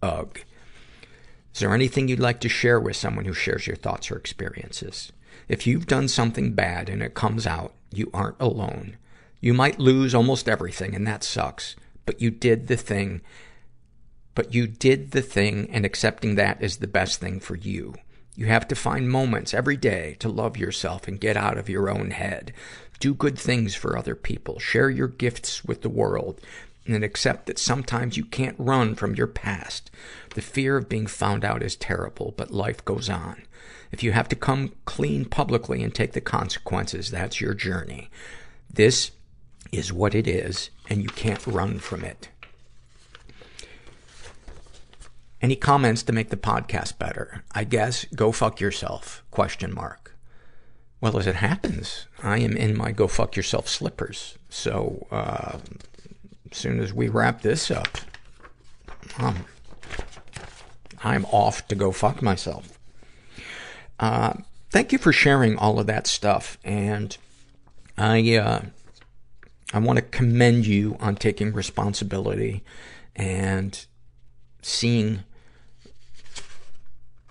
[0.00, 0.38] Ugh.
[1.56, 5.10] Is there anything you'd like to share with someone who shares your thoughts or experiences?
[5.48, 8.98] If you've done something bad and it comes out, you aren't alone.
[9.40, 11.74] You might lose almost everything, and that sucks.
[12.04, 13.22] But you did the thing.
[14.34, 17.94] But you did the thing, and accepting that is the best thing for you.
[18.34, 21.88] You have to find moments every day to love yourself and get out of your
[21.88, 22.52] own head.
[23.00, 24.58] Do good things for other people.
[24.58, 26.38] Share your gifts with the world
[26.94, 29.90] and accept that sometimes you can't run from your past.
[30.36, 33.44] The fear of being found out is terrible, but life goes on.
[33.90, 38.10] If you have to come clean publicly and take the consequences, that's your journey.
[38.70, 39.12] This
[39.72, 42.28] is what it is, and you can't run from it.
[45.40, 47.42] Any comments to make the podcast better?
[47.52, 50.14] I guess go fuck yourself, question mark.
[51.00, 54.36] Well, as it happens, I am in my go fuck yourself slippers.
[54.50, 55.60] So, uh,
[56.52, 57.96] as soon as we wrap this up,
[59.16, 59.46] um,
[61.06, 62.80] I'm off to go fuck myself.
[64.00, 64.34] Uh,
[64.70, 66.58] thank you for sharing all of that stuff.
[66.64, 67.16] And
[67.96, 68.62] I, uh,
[69.72, 72.64] I want to commend you on taking responsibility
[73.14, 73.86] and
[74.62, 75.20] seeing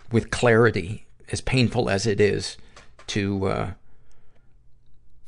[0.10, 2.56] with clarity, as painful as it is,
[3.08, 3.72] to uh,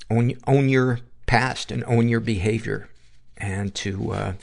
[0.10, 2.88] own, own your past and own your behavior
[3.36, 4.34] and to, uh,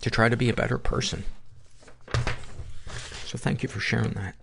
[0.00, 1.24] to try to be a better person.
[3.26, 4.34] So thank you for sharing that.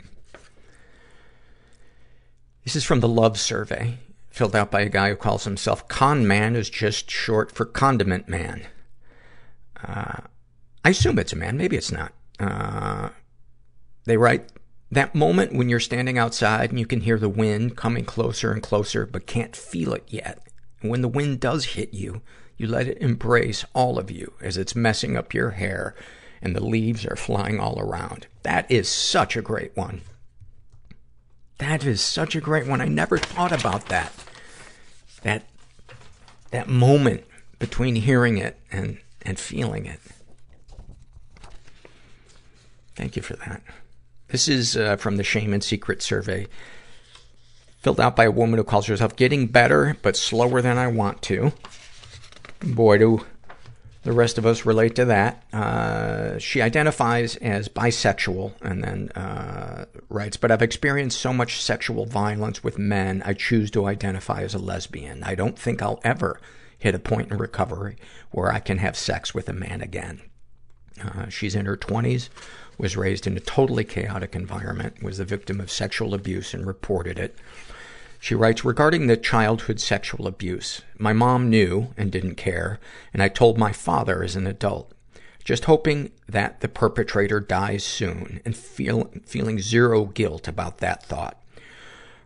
[2.64, 3.98] This is from the Love Survey,
[4.30, 8.28] filled out by a guy who calls himself Con Man is just short for Condiment
[8.28, 8.68] Man.
[9.86, 10.22] Uh,
[10.84, 11.58] I assume it's a man.
[11.58, 12.14] Maybe it's not.
[12.40, 13.10] Uh,
[14.06, 14.52] they write,
[14.92, 18.64] that moment when you're standing outside and you can hear the wind coming closer and
[18.64, 20.40] closer, but can't feel it yet.
[20.82, 22.22] And when the wind does hit you,
[22.58, 25.96] you let it embrace all of you as it's messing up your hair
[26.42, 28.28] and the leaves are flying all around.
[28.44, 30.02] That is such a great one.
[31.60, 32.82] That is such a great one.
[32.82, 34.14] I never thought about that.
[35.24, 35.44] That,
[36.52, 37.24] that moment
[37.60, 40.00] between hearing it and, and feeling it.
[42.96, 43.62] Thank you for that.
[44.30, 46.48] This is uh, from the Shame and Secret survey
[47.80, 51.22] filled out by a woman who calls herself getting better, but slower than I want
[51.24, 51.54] to.
[52.62, 53.26] Boy, do
[54.08, 55.44] the rest of us relate to that.
[55.52, 62.06] Uh, she identifies as bisexual and then uh, writes, but I've experienced so much sexual
[62.06, 65.24] violence with men, I choose to identify as a lesbian.
[65.26, 66.40] I don't think I'll ever
[66.78, 67.98] hit a point in recovery
[68.32, 70.22] where I can have sex with a man again.
[71.04, 72.30] Uh, she's in her 20s,
[72.78, 77.20] was raised in a totally chaotic environment, was the victim of sexual abuse and reported
[77.20, 77.36] it.
[78.20, 82.80] She writes, regarding the childhood sexual abuse, my mom knew and didn't care,
[83.14, 84.92] and I told my father as an adult.
[85.44, 91.42] Just hoping that the perpetrator dies soon and feel, feeling zero guilt about that thought.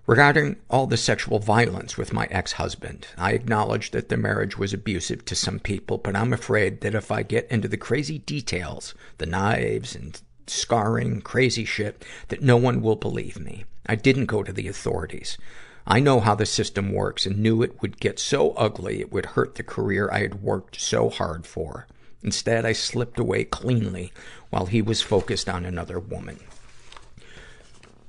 [0.07, 5.23] Regarding all the sexual violence with my ex-husband, I acknowledge that the marriage was abusive
[5.25, 9.27] to some people, but I'm afraid that if I get into the crazy details, the
[9.27, 13.65] knives and scarring, crazy shit, that no one will believe me.
[13.85, 15.37] I didn't go to the authorities.
[15.85, 19.27] I know how the system works and knew it would get so ugly it would
[19.27, 21.87] hurt the career I had worked so hard for.
[22.23, 24.13] Instead, I slipped away cleanly
[24.49, 26.39] while he was focused on another woman.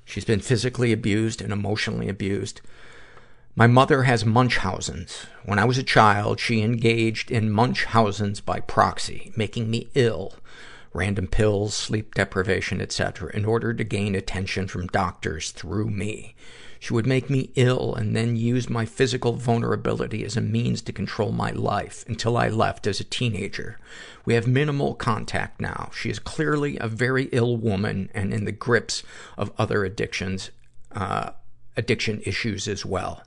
[0.04, 2.60] She's been physically abused and emotionally abused.
[3.56, 5.26] My mother has Munchausen's.
[5.44, 10.34] When I was a child, she engaged in Munchausen's by proxy, making me ill.
[10.92, 16.34] Random pills, sleep deprivation, etc., in order to gain attention from doctors through me.
[16.82, 20.92] She would make me ill and then use my physical vulnerability as a means to
[20.92, 23.78] control my life until I left as a teenager.
[24.24, 25.90] We have minimal contact now.
[25.94, 29.04] She is clearly a very ill woman and in the grips
[29.38, 30.50] of other addictions,
[30.90, 31.30] uh,
[31.76, 33.22] addiction issues as well.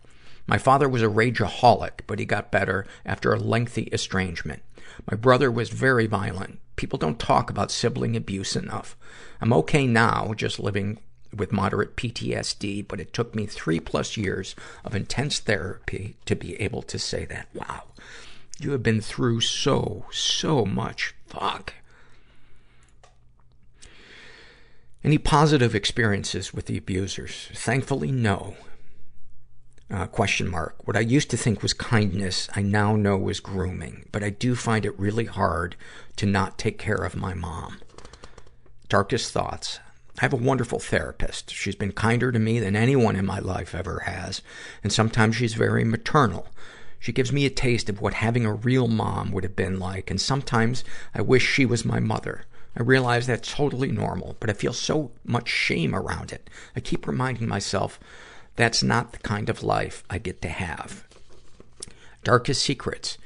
[0.48, 4.64] My father was a rageaholic, but he got better after a lengthy estrangement.
[5.10, 6.60] My brother was very violent.
[6.76, 8.98] People don't talk about sibling abuse enough.
[9.40, 11.00] I'm okay now, just living
[11.38, 16.60] with moderate PTSD, but it took me three plus years of intense therapy to be
[16.62, 17.48] able to say that.
[17.54, 17.84] Wow.
[18.60, 21.14] You have been through so, so much.
[21.28, 21.74] Fuck.
[25.04, 27.50] Any positive experiences with the abusers?
[27.54, 28.56] Thankfully, no.
[29.92, 30.88] Uh, question mark.
[30.88, 34.56] What I used to think was kindness, I now know was grooming, but I do
[34.56, 35.76] find it really hard
[36.16, 37.82] to not take care of my mom.
[38.90, 39.80] Darkest thoughts.
[40.18, 41.52] I have a wonderful therapist.
[41.52, 44.42] She's been kinder to me than anyone in my life ever has,
[44.82, 46.48] and sometimes she's very maternal.
[47.00, 50.10] She gives me a taste of what having a real mom would have been like,
[50.10, 50.84] and sometimes
[51.14, 52.46] I wish she was my mother.
[52.78, 56.50] I realize that's totally normal, but I feel so much shame around it.
[56.76, 58.00] I keep reminding myself
[58.56, 61.06] that's not the kind of life I get to have.
[62.24, 63.18] Darkest secrets.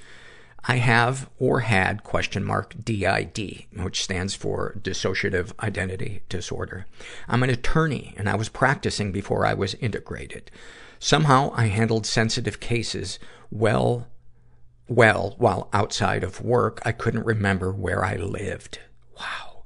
[0.65, 6.85] I have or had question mark DID, which stands for dissociative identity disorder.
[7.27, 10.51] I'm an attorney and I was practicing before I was integrated.
[10.99, 13.19] Somehow I handled sensitive cases
[13.49, 14.07] well,
[14.87, 18.79] well, while outside of work, I couldn't remember where I lived.
[19.17, 19.63] Wow.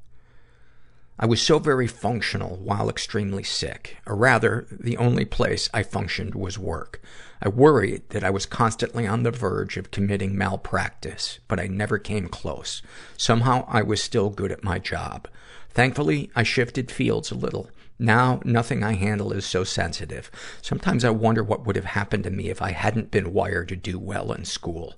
[1.17, 3.97] I was so very functional while extremely sick.
[4.05, 7.01] Or rather, the only place I functioned was work.
[7.45, 11.97] I worried that I was constantly on the verge of committing malpractice, but I never
[11.97, 12.81] came close.
[13.17, 15.27] Somehow I was still good at my job.
[15.71, 17.69] Thankfully, I shifted fields a little.
[17.99, 20.31] Now, nothing I handle is so sensitive.
[20.61, 23.75] Sometimes I wonder what would have happened to me if I hadn't been wired to
[23.75, 24.93] do well in school.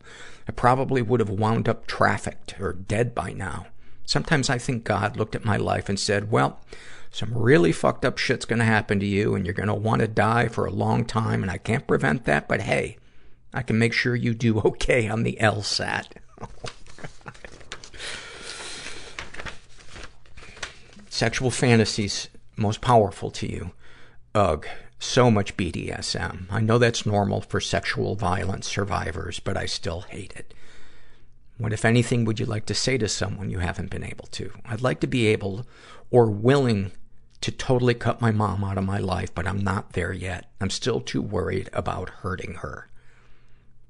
[0.48, 3.66] I probably would have wound up trafficked or dead by now.
[4.06, 6.60] Sometimes I think God looked at my life and said, well,
[7.16, 10.50] some really fucked up shit's gonna happen to you and you're gonna want to die
[10.50, 12.98] for a long time and I can't prevent that, but hey,
[13.54, 16.08] I can make sure you do okay on the LSAT.
[21.10, 22.28] Sexual fantasies
[22.58, 23.72] most powerful to you.
[24.34, 24.68] Ugh.
[25.00, 26.48] So much BDSM.
[26.50, 30.54] I know that's normal for sexual violence survivors, but I still hate it.
[31.58, 34.52] What, if anything, would you like to say to someone you haven't been able to?
[34.66, 35.66] I'd like to be able
[36.12, 36.92] or willing
[37.46, 40.50] to totally cut my mom out of my life, but I'm not there yet.
[40.60, 42.90] I'm still too worried about hurting her.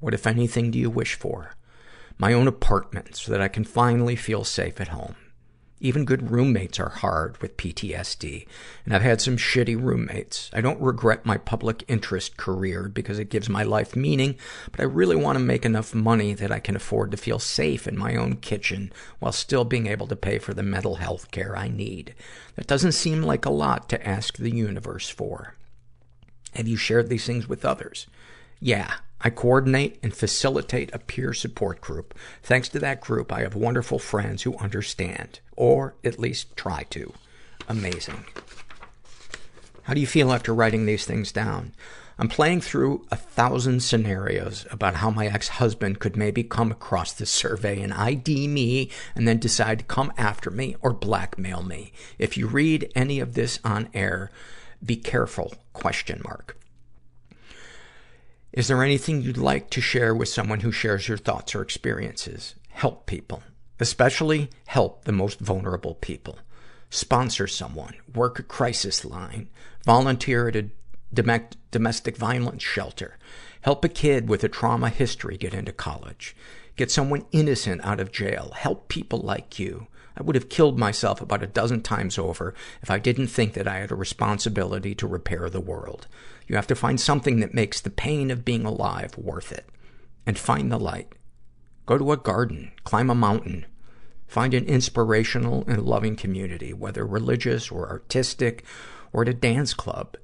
[0.02, 1.56] What, if anything, do you wish for?
[2.18, 5.16] My own apartment so that I can finally feel safe at home.
[5.82, 8.48] Even good roommates are hard with PTSD,
[8.86, 10.50] and I've had some shitty roommates.
[10.54, 14.38] I don't regret my public interest career because it gives my life meaning,
[14.72, 17.88] but I really want to make enough money that I can afford to feel safe
[17.88, 21.58] in my own kitchen while still being able to pay for the mental health care
[21.58, 22.16] I need.
[22.56, 25.56] That doesn't seem like a lot to ask the universe for.
[26.54, 28.08] Have you shared these things with others?
[28.62, 28.94] Yeah,
[29.26, 32.14] I coordinate and facilitate a peer support group.
[32.44, 37.12] Thanks to that group, I have wonderful friends who understand, or at least try to.
[37.68, 38.24] Amazing.
[39.82, 41.74] How do you feel after writing these things down?
[42.20, 47.32] I'm playing through a thousand scenarios about how my ex-husband could maybe come across this
[47.32, 51.94] survey and ID me and then decide to come after me or blackmail me.
[52.20, 54.30] If you read any of this on air,
[54.86, 56.56] be careful, question mark.
[58.56, 62.56] Is there anything you'd like to share with someone who shares your thoughts or experiences?
[62.70, 63.44] Help people.
[63.82, 66.40] Especially help the most vulnerable people.
[66.90, 67.96] Sponsor someone.
[68.14, 69.50] Work a crisis line.
[69.84, 70.70] Volunteer at a
[71.70, 73.18] domestic violence shelter.
[73.60, 76.34] Help a kid with a trauma history get into college.
[76.78, 78.54] Get someone innocent out of jail.
[78.56, 79.88] Help people like you.
[80.18, 83.68] I would have killed myself about a dozen times over if I didn't think that
[83.68, 86.08] I had a responsibility to repair the world.
[86.48, 89.68] You have to find something that makes the pain of being alive worth it.
[90.26, 91.14] And find the light.
[91.86, 92.72] Go to a garden.
[92.84, 93.66] Climb a mountain.
[94.28, 98.64] Find an inspirational and loving community, whether religious or artistic
[99.14, 100.18] or at a dance club.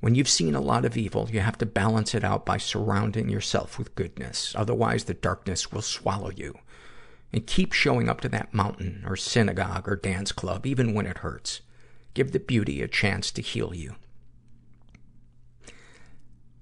[0.00, 3.28] When you've seen a lot of evil, you have to balance it out by surrounding
[3.28, 4.52] yourself with goodness.
[4.56, 6.58] Otherwise, the darkness will swallow you.
[7.32, 11.18] And keep showing up to that mountain or synagogue or dance club, even when it
[11.18, 11.60] hurts.
[12.14, 13.94] Give the beauty a chance to heal you.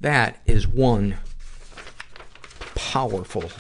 [0.01, 1.17] That is one
[2.75, 3.51] powerful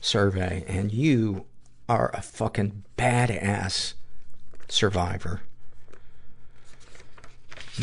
[0.00, 1.46] survey, and you
[1.88, 3.94] are a fucking badass
[4.68, 5.42] survivor.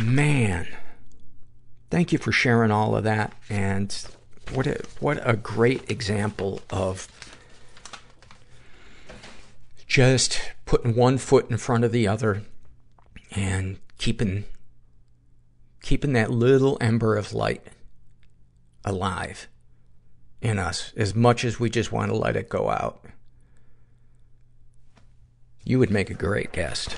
[0.02, 0.68] Man.
[1.90, 3.96] Thank you for sharing all of that, and
[4.52, 7.08] what a, what a great example of
[9.86, 12.42] just putting one foot in front of the other
[13.36, 14.46] and keeping
[15.84, 17.62] keeping that little ember of light
[18.84, 19.48] alive
[20.42, 23.06] in us as much as we just want to let it go out.
[25.64, 26.96] You would make a great guest.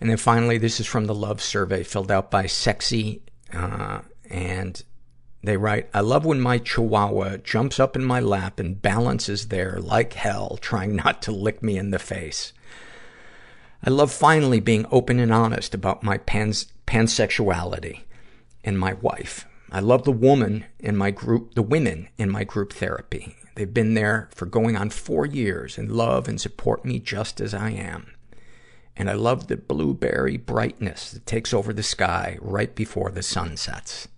[0.00, 4.82] And then finally, this is from the love survey filled out by Sexy, uh, and
[5.42, 9.78] they write, I love when my chihuahua jumps up in my lap and balances there
[9.80, 12.52] like hell, trying not to lick me in the face.
[13.86, 18.00] I love finally being open and honest about my pans- pansexuality
[18.64, 19.46] and my wife.
[19.70, 23.36] I love the woman in my group, the women in my group therapy.
[23.56, 27.52] They've been there for going on four years and love and support me just as
[27.52, 28.14] I am.
[28.96, 33.56] And I love the blueberry brightness that takes over the sky right before the sun
[33.56, 34.08] sets.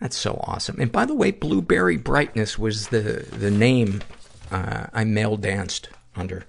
[0.00, 0.80] That's so awesome.
[0.80, 4.02] And by the way, Blueberry Brightness was the, the name
[4.50, 6.44] uh, I male danced under.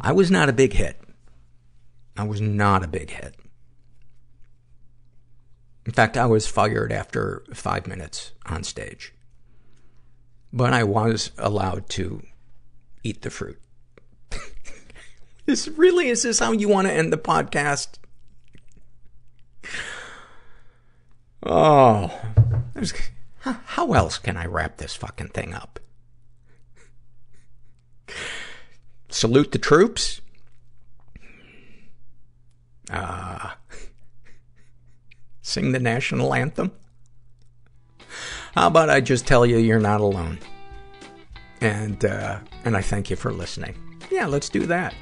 [0.00, 1.00] I was not a big hit.
[2.16, 3.36] I was not a big hit.
[5.86, 9.14] In fact, I was fired after five minutes on stage.
[10.52, 12.22] But I was allowed to
[13.02, 13.60] eat the fruit.
[15.46, 17.98] this really, is this how you want to end the podcast?
[21.42, 22.12] Oh,
[23.44, 25.80] how else can I wrap this fucking thing up?
[29.08, 30.20] Salute the troops.
[32.90, 33.50] Uh,
[35.42, 36.72] sing the national anthem.
[38.54, 40.38] How about I just tell you you're not alone?
[41.60, 43.76] And, uh, and I thank you for listening.
[44.10, 44.94] Yeah, let's do that.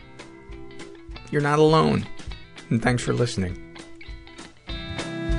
[1.30, 2.06] You're not alone.
[2.70, 3.62] And thanks for listening.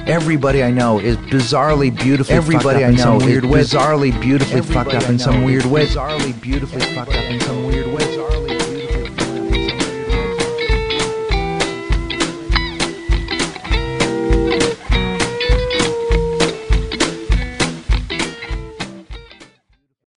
[0.07, 3.49] Everybody I know is bizarrely beautifully Everybody fucked up I know in some weird is
[3.49, 3.59] way.
[3.61, 5.85] bizarrely beautifully Everybody fucked up in some weird is way.
[5.85, 7.86] Bizarrely beautifully fucked up in some weird way.